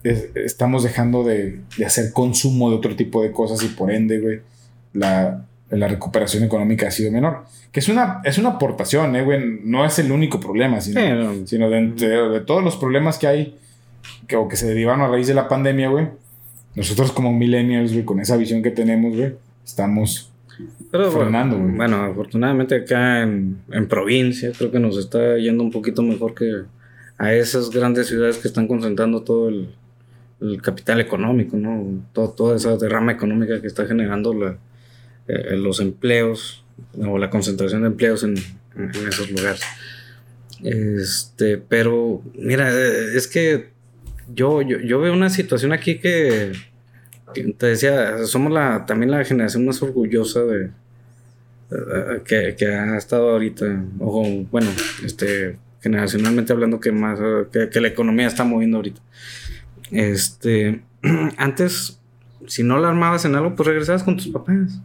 [0.04, 4.42] Estamos dejando de, hacer consumo de otro tipo de cosas y por ende, güey,
[4.94, 7.46] la, recuperación económica ha sido menor.
[7.72, 9.60] Que es una, es una aportación, ¿eh, güey?
[9.64, 11.00] No es el único problema, sino,
[11.48, 13.56] sino de, de, todos los problemas que hay
[14.28, 16.08] que, o que se derivaron a raíz de la pandemia, güey
[16.76, 20.32] nosotros como millennials, güey, con esa visión que tenemos, güey, estamos
[20.92, 21.76] Pero Frenando, güey.
[21.76, 26.64] bueno, afortunadamente acá en, en provincia creo que nos está yendo un poquito mejor que
[27.18, 29.70] a esas grandes ciudades que están concentrando todo el,
[30.44, 32.04] el capital económico, ¿no?
[32.14, 34.58] Todo, toda esa derrama económica que está generando la-
[35.28, 36.66] eh, los empleos
[37.00, 38.36] o la concentración de empleos en,
[39.08, 39.62] esos lugares.
[40.64, 43.70] Este, pero mira, eh, es que
[44.34, 46.54] yo, yo, yo veo una situación aquí que,
[47.58, 50.66] te decía, somos la, también la generación más orgullosa de
[51.72, 53.66] eh, que, que ha estado ahorita,
[54.00, 54.70] o bueno,
[55.06, 57.20] este, generacionalmente hablando que más,
[57.54, 59.02] eh, que la economía está moviendo ahorita.
[59.94, 60.82] Este,
[61.38, 62.00] antes,
[62.48, 64.80] si no la armabas en algo, pues regresabas con tus papás.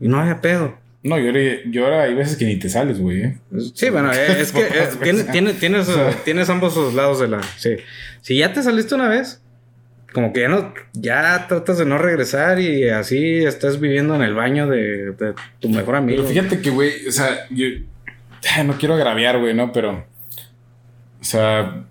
[0.00, 0.76] Y no había pedo.
[1.02, 3.22] No, yo, ahora- yo ahora hay veces que ni te sales, güey.
[3.22, 3.38] ¿eh?
[3.74, 5.32] Sí, bueno, eh, es que eh, tiene- güey.
[5.32, 7.42] tiene- tienes, eh, tienes ambos los lados de la.
[7.56, 7.76] Sí.
[8.20, 9.40] Si ya te saliste una vez,
[10.12, 14.34] como que ya no, ya tratas de no regresar y así estás viviendo en el
[14.34, 16.22] baño de, de tu mejor amigo.
[16.24, 17.66] Pero fíjate que, güey, o sea, yo
[18.64, 19.72] no quiero agraviar, güey, ¿no?
[19.72, 20.04] Pero,
[21.20, 21.84] o sea,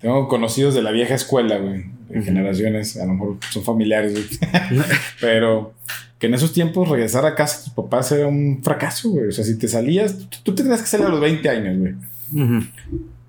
[0.00, 4.24] tengo conocidos de la vieja escuela, güey, de generaciones, a lo mejor son familiares, güey.
[5.20, 5.74] Pero
[6.18, 9.28] que en esos tiempos regresar a casa de tus papás era un fracaso, güey.
[9.28, 11.94] O sea, si te salías, tú, tenías que salir a los 20 años, güey.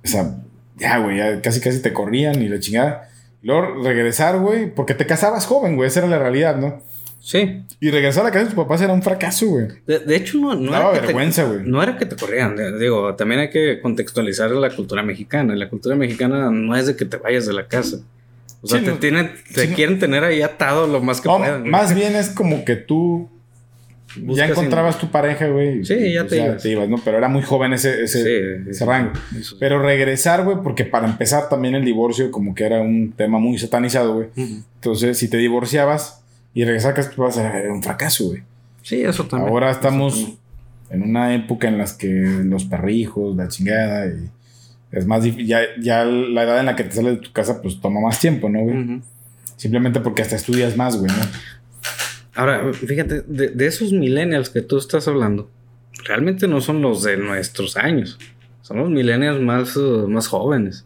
[0.04, 0.38] O sea,
[0.78, 3.10] ya, güey, ya casi casi te corrían y la chingada.
[3.42, 6.82] Y luego regresar, güey, porque te casabas joven, güey, esa era la realidad, ¿no?
[7.20, 7.64] Sí.
[7.80, 9.68] Y regresar a la casa de tus papás era un fracaso, güey.
[9.86, 11.60] De, de hecho, no, no, Daba era te- vergüenza, güey.
[11.66, 12.56] no era que te corrieran.
[12.56, 15.56] de- Digo, también hay que contextualizar la cultura mexicana.
[15.56, 17.98] La cultura mexicana no es de que te vayas de la casa.
[18.62, 18.98] O sea, Sí, te, no.
[18.98, 19.76] tienen, te Sí, no.
[19.76, 21.70] quieren tener ahí atado lo más que No, puedan.
[21.70, 23.30] más bien es como que tú
[24.34, 25.86] ya encontrabas tu pareja, güey.
[25.86, 26.90] Sí, ya pues te ibas.
[26.90, 26.98] ¿no?
[27.04, 29.12] Pero era muy joven ese, ese, Sí, ese rango.
[29.38, 29.56] Eso.
[29.60, 33.58] Pero regresar, güey, porque para empezar también el divorcio como que era un tema muy
[33.60, 34.28] satanizado, güey.
[34.36, 36.24] Entonces, si te divorciabas
[36.54, 38.44] y regresar a casa era era un fracaso, güey.
[38.82, 39.52] Sí, eso también.
[39.52, 40.38] Ahora estamos también.
[40.90, 44.30] en una época en las que los perrijos, la chingada, y
[44.92, 45.48] es más difícil.
[45.48, 48.20] Ya, ya la edad en la que te sales de tu casa, pues toma más
[48.20, 49.02] tiempo, ¿no, güey?
[49.56, 51.24] Simplemente porque hasta estudias más, güey, ¿no?
[52.36, 55.50] Ahora, fíjate, de, de esos millennials que tú estás hablando,
[56.06, 58.18] realmente no son los de nuestros años.
[58.62, 60.86] Son los millennials más, uh, más jóvenes.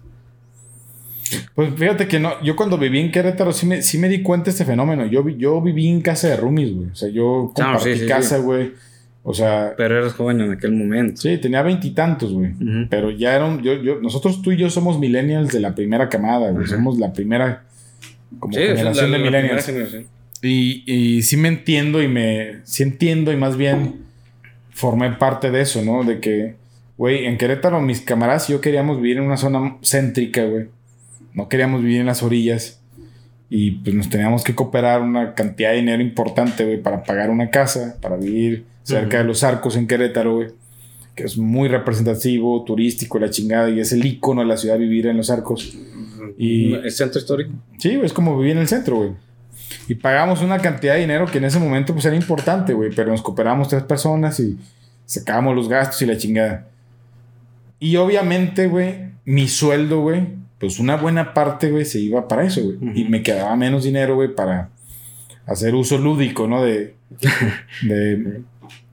[1.56, 4.46] Pues fíjate que no, yo cuando viví en Querétaro sí me, sí me di cuenta
[4.46, 5.06] de este fenómeno.
[5.06, 6.90] Yo, vi- yo viví en casa de roomies, güey.
[6.90, 8.72] O sea, yo compartí sí, sí, casa, güey.
[9.24, 11.22] O sea, Pero eres joven en aquel momento.
[11.22, 12.52] sí, tenía veintitantos, güey.
[12.90, 16.52] Pero ya eran, yo, yo, nosotros tú y yo somos millennials de la primera camada,
[16.52, 16.68] güey.
[16.68, 17.64] Somos la primera
[18.40, 19.66] como Sí, generación la- de la millennials.
[19.66, 20.06] generación.
[20.42, 22.58] Y, y sí me entiendo y me...
[22.66, 24.02] Sí entiendo y más bien
[24.72, 26.04] formé parte de eso, ¿no?
[26.04, 26.56] De que,
[26.98, 30.66] güey, en Querétaro mis camaradas y yo queríamos vivir en una zona céntrica, güey.
[31.34, 32.80] No queríamos vivir en las orillas.
[33.50, 37.50] Y pues nos teníamos que cooperar una cantidad de dinero importante, güey, para pagar una
[37.52, 40.48] casa, para vivir cerca de los arcos en Querétaro, güey.
[41.16, 43.70] Que es muy representativo, turístico, la chingada.
[43.70, 45.78] Y es el icono de la ciudad vivir en los arcos.
[46.38, 47.52] Y- ¿El centro histórico?
[47.78, 49.12] Sí, es como vivir en el centro, güey.
[49.88, 52.90] Y pagamos una cantidad de dinero que en ese momento pues era importante, güey.
[52.96, 54.58] Pero nos cooperamos tres personas y
[55.06, 56.68] sacábamos los gastos y la chingada.
[57.80, 60.28] Y obviamente, güey, mi sueldo, güey,
[60.64, 62.78] pues una buena parte, güey, se iba para eso, güey.
[62.98, 64.70] Y me quedaba menos dinero, güey, para
[65.46, 66.64] hacer uso lúdico, ¿no?
[66.64, 66.96] De,
[67.82, 68.44] de,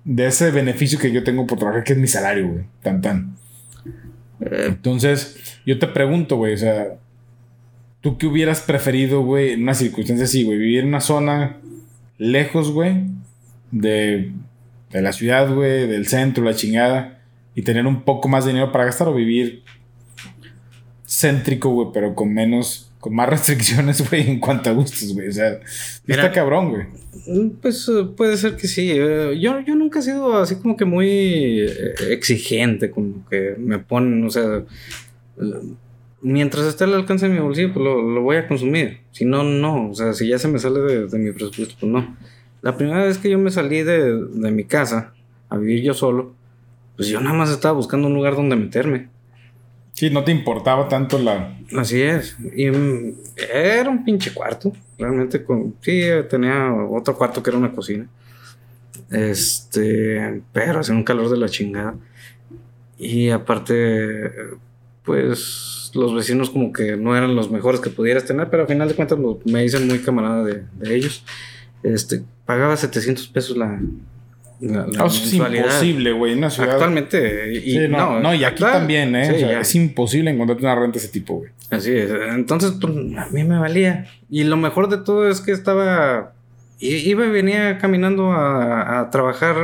[0.05, 2.64] de ese beneficio que yo tengo por trabajar, que es mi salario, güey.
[2.83, 3.37] Tan, tan.
[4.41, 6.89] Eh, Entonces, yo te pregunto, güey, o sea,
[8.01, 10.59] ¿tú qué hubieras preferido, güey, en una circunstancia así, güey?
[10.59, 11.59] Vivir en una zona
[12.18, 13.05] lejos, güey,
[13.71, 14.33] de,
[14.91, 17.21] de la ciudad, güey, del centro, la chingada,
[17.55, 19.62] y tener un poco más de dinero para gastar o vivir
[21.11, 25.28] céntrico, güey, pero con menos, con más restricciones, güey, en cuanto a gustos, güey.
[25.28, 25.58] O sea,
[26.06, 26.22] Mira.
[26.22, 26.86] está cabrón, güey.
[27.61, 28.92] Pues eh, puede ser que sí.
[28.94, 33.78] Eh, Yo, yo nunca he sido así como que muy eh, exigente, como que me
[33.80, 34.64] ponen, o sea,
[36.22, 39.00] mientras esté al alcance de mi bolsillo, pues lo, lo voy a consumir.
[39.11, 39.90] Si no, no.
[39.90, 42.16] O sea, si ya se me sale de, de mi presupuesto, pues no.
[42.62, 45.12] La primera vez que yo me salí de, de mi casa
[45.48, 46.34] a vivir yo solo,
[46.96, 49.08] pues yo nada más estaba buscando un lugar donde meterme.
[50.01, 51.59] Sí, no te importaba tanto la...
[51.76, 52.34] Así es.
[52.57, 53.16] Y mm,
[53.53, 54.72] era un pinche cuarto.
[54.96, 58.09] Realmente, con, sí, tenía otro cuarto que era una cocina.
[59.11, 61.96] Este, pero hacía un calor de la chingada.
[62.96, 64.32] Y aparte,
[65.05, 68.88] pues los vecinos como que no eran los mejores que pudieras tener, pero al final
[68.88, 71.22] de cuentas me hice muy camarada de, de ellos.
[71.82, 73.78] Este, pagaba 700 pesos la,
[74.61, 76.72] la, la Ah, es imposible, güey, en una ciudad...
[76.72, 77.52] Actualmente.
[77.54, 79.26] Y, Sí, no, no, y aquí actual- también, ¿eh?
[79.26, 81.50] sí, O sea, es imposible encontrarte una renta de ese tipo, güey.
[81.70, 82.11] Así es.
[82.34, 84.06] Entonces, pues, a mí me valía.
[84.28, 86.32] Y lo mejor de todo es que estaba
[86.80, 89.54] iba y venía caminando a, a trabajar,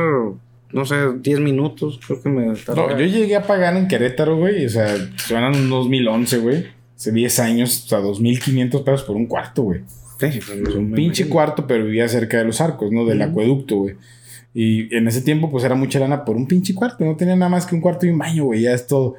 [0.71, 4.65] no sé, 10 minutos, creo que me No, yo llegué a pagar en Querétaro, güey,
[4.65, 6.65] o sea, suenan un 2011, güey.
[6.95, 9.81] Hace 10 años, o sea, 2.500 pesos por un cuarto, güey.
[10.19, 13.05] Sí, pues, un pinche cuarto, pero vivía cerca de los arcos, ¿no?
[13.05, 13.95] Del acueducto, güey.
[14.59, 17.05] Y en ese tiempo, pues era mucha lana por un pinche cuarto.
[17.05, 18.63] No tenía nada más que un cuarto y un baño, güey.
[18.63, 19.13] Ya es todo.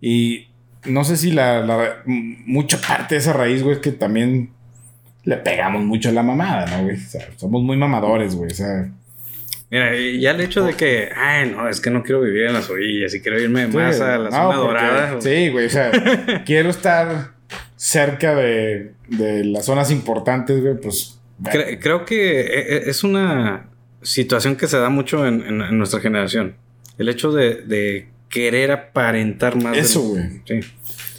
[0.00, 0.46] Y
[0.86, 4.48] no sé si la, la mucha parte de esa raíz, güey, es que también
[5.24, 6.96] le pegamos mucho a la mamada, ¿no, güey?
[6.96, 8.52] O sea, somos muy mamadores, güey.
[8.52, 8.90] O sea.
[9.70, 12.70] Mira, ya el hecho de que, ay, no, es que no quiero vivir en las
[12.70, 15.20] orillas y quiero irme más a la zona dorada.
[15.20, 15.90] Sí, güey, o sea,
[16.46, 17.32] quiero estar
[17.76, 21.20] cerca de, de las zonas importantes, güey, pues.
[21.82, 23.69] creo que e, e, es una
[24.02, 26.56] situación que se da mucho en, en, nuestra generación.
[26.98, 29.76] El hecho de, de querer aparentar más.
[29.76, 30.24] Eso, güey.
[30.44, 30.60] Sí.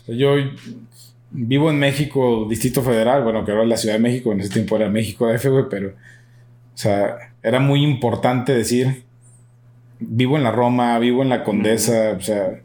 [0.07, 0.35] Yo
[1.31, 4.53] vivo en México, Distrito Federal, bueno, que ahora es la Ciudad de México, en ese
[4.53, 9.03] tiempo era México DF, güey, pero, o sea, era muy importante decir,
[9.99, 12.59] vivo en la Roma, vivo en la Condesa, o sea,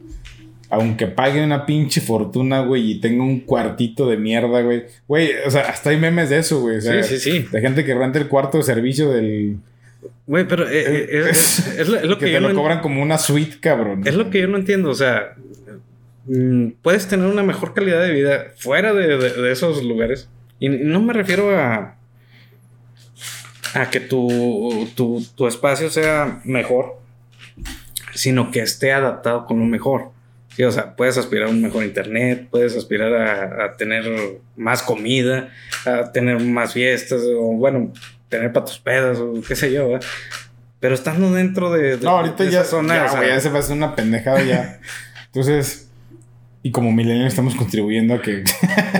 [0.69, 4.83] aunque pague una pinche fortuna, güey, y tenga un cuartito de mierda, güey.
[5.07, 6.81] Güey, o sea, hasta hay memes de eso, güey.
[6.81, 7.45] sí, sí, sí.
[7.51, 9.59] De gente que renta el cuarto de servicio del...
[10.25, 14.03] Güey, pero eh, eh, es, lo, que, te lo cobran como una suite, cabrón.
[14.05, 15.35] Es lo que yo no entiendo, o sea,
[16.27, 20.29] Mm, puedes tener una mejor calidad de vida fuera de, esos lugares.
[20.59, 21.95] Y no me refiero a,
[23.73, 26.99] a que tu, tu, espacio sea mejor,
[28.13, 30.11] sino que esté adaptado con lo mejor.
[30.55, 33.13] Sí, o sea, puedes aspirar a un mejor internet, puedes aspirar
[33.61, 35.53] a, tener más comida,
[35.85, 37.93] a tener más fiestas, o bueno,
[38.29, 39.99] tener para tus pedas, o qué sé yo,
[40.79, 42.95] Pero estando dentro de, no, ahorita ya, esa zona.
[42.95, 44.79] Ya, ya se va a hacer una pendejada ya.
[45.25, 45.89] Entonces,
[46.63, 48.43] y como milenios estamos contribuyendo a que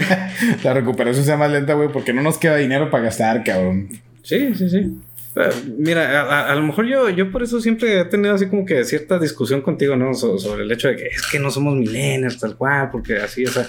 [0.63, 3.89] la recuperación sea más lenta, güey, porque no nos queda dinero para gastar, cabrón.
[4.23, 4.97] Sí, sí, sí.
[5.35, 8.83] Eh, mira, a, lo mejor yo, yo por eso siempre he tenido así como que
[8.83, 10.13] cierta discusión contigo, ¿no?
[10.13, 13.51] sobre el hecho de que es que no somos millennials, tal cual, porque así, o
[13.51, 13.67] sea,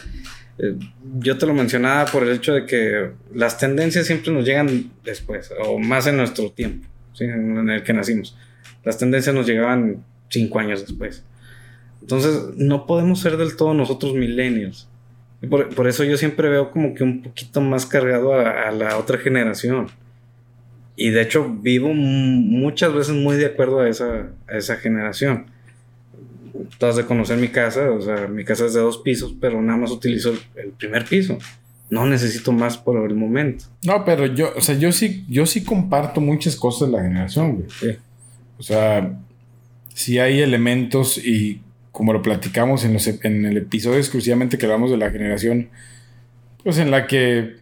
[0.58, 0.74] eh,
[1.20, 5.52] yo te lo mencionaba por el hecho de que las tendencias siempre nos llegan después,
[5.64, 6.86] o más en nuestro tiempo,
[7.20, 8.36] en el que nacimos.
[8.84, 11.24] Las tendencias nos llegaban cinco años después.
[12.00, 14.88] Entonces, no podemos ser del todo nosotros millennials.
[15.48, 19.18] Por, por eso yo siempre veo como que un poquito más cargado a, la otra
[19.18, 19.88] generación.
[20.96, 25.46] Y de hecho, vivo muchas veces muy de acuerdo a a esa generación.
[26.78, 29.60] Tú has de conocer mi casa, o sea, mi casa es de dos pisos, pero
[29.62, 31.38] nada más utilizo el, primer piso.
[31.90, 33.64] No necesito más por el momento.
[33.84, 37.56] No, pero yo, o sea, yo sí, yo sí comparto muchas cosas de la generación,
[37.56, 37.70] güey.
[37.70, 37.96] Sí.
[38.58, 39.18] O sea,
[39.94, 41.60] sí hay elementos y
[41.92, 45.70] como lo platicamos en, los, en el episodio exclusivamente que hablamos de la generación,
[46.62, 47.56] pues en la que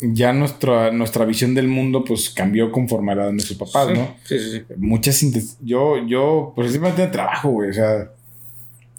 [0.00, 4.16] ya nuestra, nuestra visión del mundo pues cambió conforme a la de nuestros papás, ¿no?
[4.24, 4.62] Sí, sí, sí.
[4.76, 5.24] Muchas...
[5.60, 8.10] Yo, yo, pues simplemente trabajo, güey, o sea,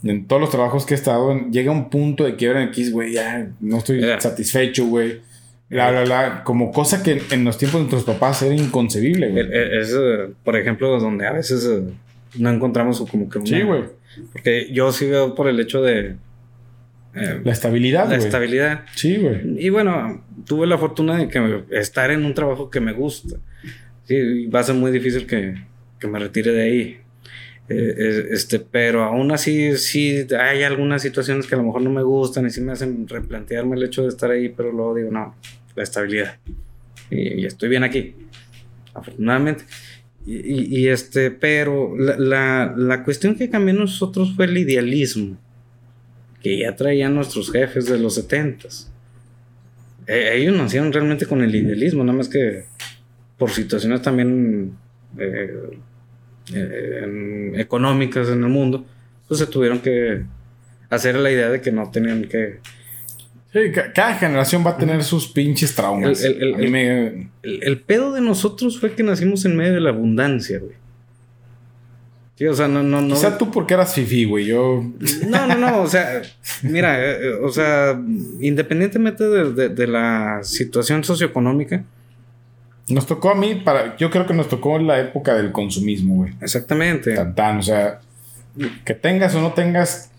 [0.04, 3.14] en todos los trabajos que he estado, llega un punto de quiebra en el güey,
[3.14, 5.22] ya no estoy satisfecho, güey.
[5.70, 9.48] La, la, la, como cosa que en los tiempos de nuestros papás era inconcebible, güey.
[9.52, 11.92] Es, eh, por ejemplo, donde a veces eh,
[12.38, 13.84] no encontramos como que Sí, güey
[14.32, 16.16] porque yo sí veo por el hecho de...
[17.16, 18.10] Eh, la estabilidad.
[18.10, 18.86] La estabilidad.
[18.96, 19.66] Sí, güey.
[19.66, 23.38] Y bueno, tuve la fortuna de que estar en un trabajo que me gusta.
[24.04, 25.56] Sí, va a ser muy difícil que,
[26.00, 26.98] que me retire de ahí.
[27.68, 32.04] Eh, este, pero aún así, sí hay algunas situaciones que a lo mejor no me
[32.04, 35.36] gustan y sí me hacen replantearme el hecho de estar ahí, pero luego digo, no,
[35.76, 36.38] la estabilidad.
[37.10, 38.16] y estoy bien aquí,
[38.94, 39.66] afortunadamente.
[40.28, 45.38] Y, este, pero la, la, cuestión que cambió nosotros fue el idealismo
[46.42, 48.92] que ya traían nuestros jefes de los setentas.
[50.08, 52.66] E, ellos nacieron realmente con el idealismo, nada más que
[53.38, 54.76] por situaciones también
[55.20, 55.78] eh,
[56.54, 58.86] eh, económicas en el mundo,
[59.28, 60.24] pues se tuvieron que
[60.90, 62.60] hacer la idea de que no tenían que
[63.94, 66.22] cada generación va a tener sus pinches traumas.
[66.24, 70.74] El, pedo de nosotros fue que nacimos en medio de la abundancia, güey.
[72.38, 73.16] Sí, o sea, no, no, no.
[73.16, 74.46] Quizá tú porque eras fifi, güey.
[74.46, 74.84] Yo.
[75.30, 75.82] No, no, no.
[75.82, 76.22] O sea,
[76.64, 77.98] mira, eh, o sea,
[78.42, 81.86] independientemente de, la situación socioeconómica.
[82.88, 86.34] Nos tocó a mí, para, yo creo que nos tocó la época del consumismo, güey.
[86.42, 87.16] Exactamente.
[87.36, 88.00] Tan, o sea,
[88.84, 90.12] que tengas o no tengas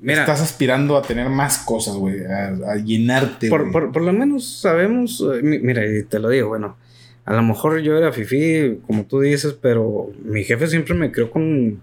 [0.00, 3.48] Mira, Estás aspirando a tener más cosas, güey, a, llenarte.
[3.48, 6.76] Por, por, lo menos sabemos, eh, mira, y te lo digo, bueno,
[7.24, 11.30] a lo mejor yo era fifi, como tú dices, pero mi jefe siempre me creó
[11.30, 11.80] con,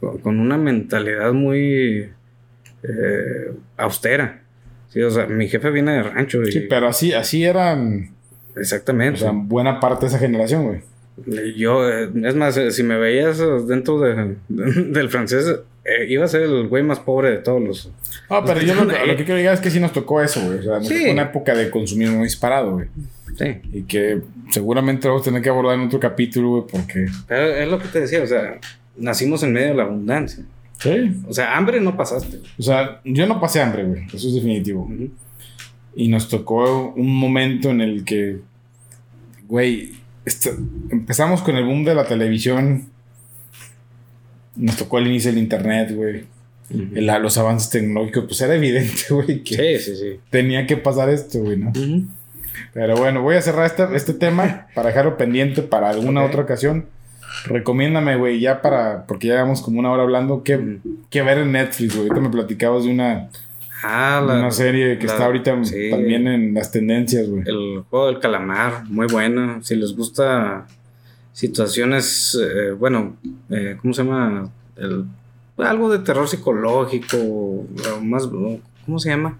[0.00, 2.08] con una mentalidad muy
[2.82, 4.42] eh, austera.
[4.88, 6.42] Sí, o sea, mi jefe viene de rancho.
[6.46, 8.15] Sí, pero así, así eran.
[8.56, 9.18] Exactamente.
[9.20, 10.80] O sea, buena parte de esa generación, güey.
[11.56, 15.46] Yo, eh, es más, eh, si me veías eh, dentro de, del francés,
[15.84, 17.90] eh, iba a ser el güey más pobre de todos los.
[18.28, 20.40] No, pero que yo lo, lo que quiero llegar es que sí nos tocó eso,
[20.44, 20.58] güey.
[20.58, 20.98] O sea, nos Sí.
[21.00, 22.88] tocó una época de consumismo disparado, güey.
[23.38, 23.56] Sí.
[23.72, 27.06] Y que seguramente vamos a tener que abordar en otro capítulo, güey, porque...
[27.28, 28.58] Pero es lo que te decía, o sea,
[28.96, 30.42] nacimos en medio de la abundancia.
[30.78, 31.14] Sí.
[31.28, 32.40] O sea, hambre no pasaste.
[32.58, 34.04] O sea, yo no pasé hambre, güey.
[34.12, 34.82] Eso es definitivo.
[34.82, 35.10] Ujú.
[35.96, 38.38] Y nos tocó un momento en el que,
[39.48, 39.94] güey,
[40.24, 40.50] esto-
[40.90, 42.84] empezamos con el boom de la televisión.
[44.54, 46.24] Nos tocó el inicio del internet, güey.
[46.94, 50.20] El- los avances tecnológicos, pues era evidente, güey, que Sí, sí, sí.
[50.30, 51.70] tenía que pasar esto, güey, ¿no?
[51.70, 52.04] Ujú.
[52.72, 56.28] Pero bueno, voy a cerrar este, este tema para dejarlo pendiente para alguna Ok.
[56.30, 56.86] otra ocasión.
[57.46, 60.78] Recomiéndame, güey, ya para, porque ya llevamos como una hora hablando, ¿qué,
[61.10, 62.08] qué ver en Netflix, güey?
[62.08, 63.28] Ahorita me platicabas de una,
[63.88, 65.90] Ah, la- una serie que la- está ahorita sí.
[65.90, 67.42] también en las tendencias, güey.
[67.46, 69.60] El juego del calamar, muy buena.
[69.62, 70.66] Si les gusta
[71.32, 73.16] situaciones, eh, bueno,
[73.50, 74.50] eh, ¿cómo se llama?
[74.76, 75.04] El-
[75.58, 77.66] algo de terror psicológico,
[78.02, 79.38] más, ¿cómo se llama?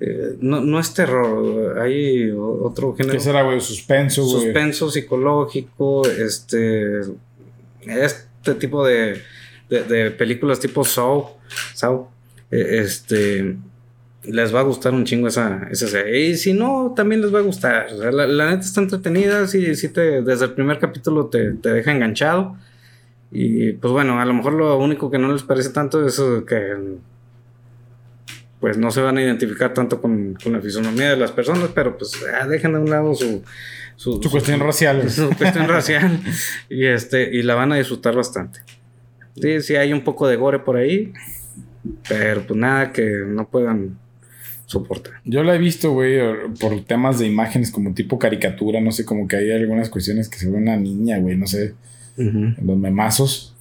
[0.00, 3.14] Eh, no, no es terror, hay otro género.
[3.14, 3.60] ¿Qué será, güey?
[3.60, 4.44] Suspenso, güey.
[4.46, 7.00] Suspenso psicológico, este,
[7.86, 9.20] este tipo de,
[9.70, 11.36] de, de películas tipo Saw,
[11.74, 12.08] Saw,
[12.50, 13.56] este,
[14.26, 16.28] les va a gustar un chingo esa, esa serie.
[16.28, 17.86] Y si no, también les va a gustar.
[17.92, 21.52] O sea, la, la neta está entretenida, sí, sí te, desde el primer capítulo te,
[21.52, 22.56] te deja enganchado.
[23.30, 26.98] Y pues bueno, a lo mejor lo único que no les parece tanto es que
[28.60, 31.98] pues no se van a identificar tanto con, con la fisonomía de las personas, pero
[31.98, 33.42] pues ah, dejen de un lado su,
[33.96, 36.20] su, Su cuestión racial, su cuestión racial
[36.70, 38.60] y este y la van a disfrutar bastante.
[39.34, 41.12] Sí, sí hay un poco de gore por ahí,
[42.08, 43.98] pero pues nada que no puedan
[45.24, 46.18] Yo la he visto, güey,
[46.60, 50.38] por temas de imágenes como tipo caricatura, no sé, como que hay algunas cuestiones que
[50.38, 51.74] se ve una niña, güey, no sé,
[52.16, 53.54] los memazos.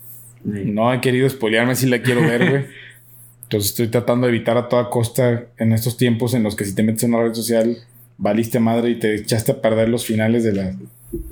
[0.44, 2.66] No he querido spoilearme si la quiero ver, güey.
[3.44, 6.74] Entonces estoy tratando de evitar a toda costa en estos tiempos en los que si
[6.74, 7.78] te metes en una red social,
[8.18, 10.76] valiste madre y te echaste a perder los finales de la...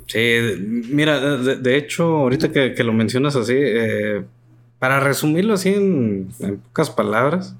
[0.06, 0.38] Sí,
[0.90, 4.22] mira, de, de hecho, ahorita que, que lo mencionas así, eh,
[4.78, 7.56] para resumirlo así en, en pocas palabras,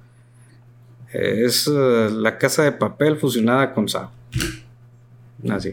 [1.12, 4.10] es eh, la casa de papel fusionada con Sao.
[5.50, 5.72] Así.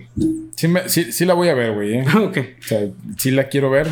[0.56, 2.06] Sí, me- sí, sí la voy a ver, güey, ¿eh?
[2.18, 2.38] ok.
[2.60, 2.88] O sea,
[3.18, 3.88] sí la quiero ver.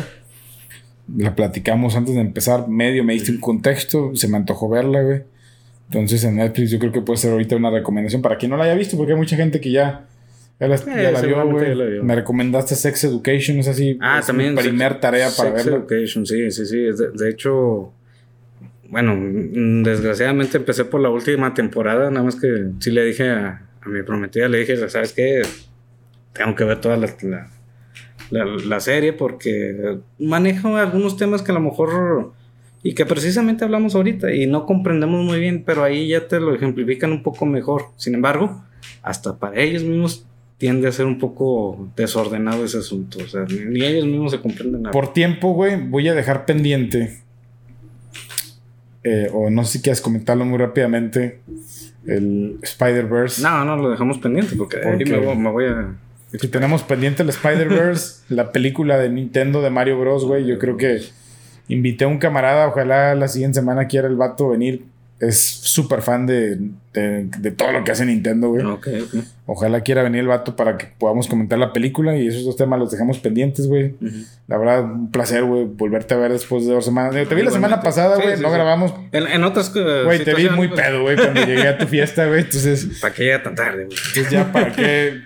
[1.16, 5.22] La platicamos antes de empezar, medio me diste un contexto, se me antojó verla, güey.
[5.86, 8.64] Entonces en Netflix yo creo que puede ser ahorita una recomendación para quien no la
[8.64, 10.06] haya visto, porque hay mucha gente que ya,
[10.60, 11.68] ya la, ya la vio, Eh, güey.
[11.68, 12.04] ya la vio.
[12.04, 13.96] Me recomendaste Sex Education, es así.
[14.02, 14.54] Ah, es también.
[14.54, 15.76] Mi primer Sex- tarea para Sex verla.
[15.78, 16.76] Education, sí, sí, sí.
[16.76, 17.90] De, de hecho,
[18.88, 19.14] bueno,
[19.84, 24.48] desgraciadamente empecé por la última temporada, nada más que sí le dije a, mi prometida,
[24.48, 25.42] le dije, ¿sabes qué?
[26.32, 27.48] Tengo que ver toda la, la,
[28.30, 32.32] la- la serie porque maneja algunos temas que a lo mejor...
[32.80, 36.54] Y que precisamente hablamos ahorita y no comprendemos muy bien, pero ahí ya te lo
[36.54, 37.86] ejemplifican un poco mejor.
[37.96, 38.62] Sin embargo,
[39.02, 40.24] hasta para ellos mismos
[40.58, 43.18] tiende a ser un poco desordenado ese asunto.
[43.18, 44.92] O sea, ni ellos mismos se comprenden nada.
[44.92, 47.18] Por tiempo, güey, voy a dejar pendiente.
[49.10, 51.40] Eh, o no sé si quieres comentarlo muy rápidamente.
[52.06, 53.42] El Spider-Verse.
[53.42, 55.12] No, no, lo dejamos pendiente porque ¿Por ahí qué?
[55.12, 55.94] me, voy- me voy a...
[56.38, 60.46] Si tenemos pendiente el Spider-Verse, la película de Nintendo de Mario Bros, güey.
[60.46, 61.00] Yo creo que
[61.68, 64.84] invité a un camarada, ojalá la siguiente semana quiera el vato venir.
[65.20, 66.56] Es súper fan de,
[66.92, 68.64] de, de todo lo que hace Nintendo, güey.
[68.64, 69.24] Ok, ok.
[69.46, 72.78] Ojalá quiera venir el vato para que podamos comentar la película y esos dos temas
[72.78, 73.96] los dejamos pendientes, güey.
[74.46, 77.14] La verdad, un placer, güey, volverte a ver después de dos semanas.
[77.28, 78.54] Te vi la semana pasada, güey, sí, no sí.
[78.54, 78.94] grabamos.
[79.10, 82.26] En, en otras eh, Güey, te vi muy pedo, güey, cuando llegué a tu fiesta,
[82.26, 82.42] güey.
[82.42, 83.98] Entonces, ¿Para qué llega tan tarde, güey?
[84.14, 85.20] pues ya, ¿para qué?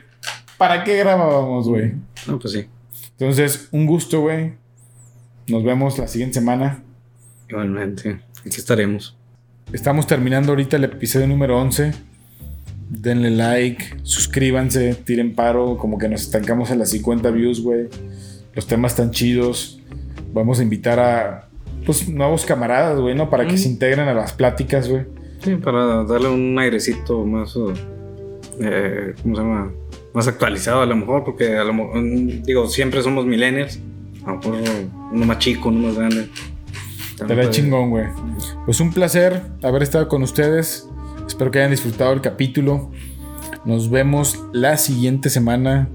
[0.57, 1.93] ¿Para qué grabábamos, güey?
[2.27, 2.67] No, pues sí.
[3.19, 4.55] Entonces, un gusto, güey.
[5.49, 6.83] Nos vemos la siguiente semana.
[7.49, 8.21] Igualmente.
[8.41, 9.19] Aquí estaremos.
[9.71, 11.93] Estamos terminando ahorita el episodio número 11.
[12.91, 17.89] Denle like, suscríbanse, tiren paro, como que nos estancamos en las 50 views, güey.
[18.55, 19.81] Los temas están chidos.
[20.35, 21.49] Vamos a invitar a
[21.87, 23.31] pues nuevos camaradas, güey, ¿no?
[23.31, 25.05] Para que se integren a las pláticas, güey.
[25.43, 27.57] Sí, para darle un airecito más...
[28.61, 29.73] eh, ¿Cómo se llama?
[30.13, 32.03] Más actualizado a lo mejor, porque a lo mejor...
[32.45, 33.81] Digo, siempre somos millennials.
[34.25, 34.55] A lo mejor
[35.13, 36.29] uno más chico, uno más grande.
[37.29, 38.07] Ve chingón, güey.
[38.65, 40.89] Pues un placer haber estado con ustedes.
[41.27, 42.91] Espero que hayan disfrutado el capítulo.
[43.65, 45.89] Nos vemos la siguiente semana,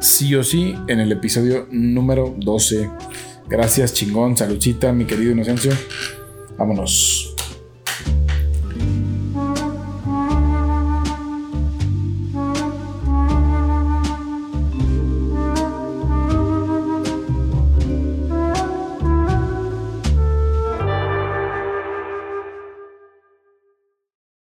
[0.00, 2.90] sí o sí, en el episodio número 12.
[3.48, 4.36] Gracias, chingón.
[4.36, 5.72] Saludcita, mi querido Inocencio.
[6.56, 7.29] Vámonos.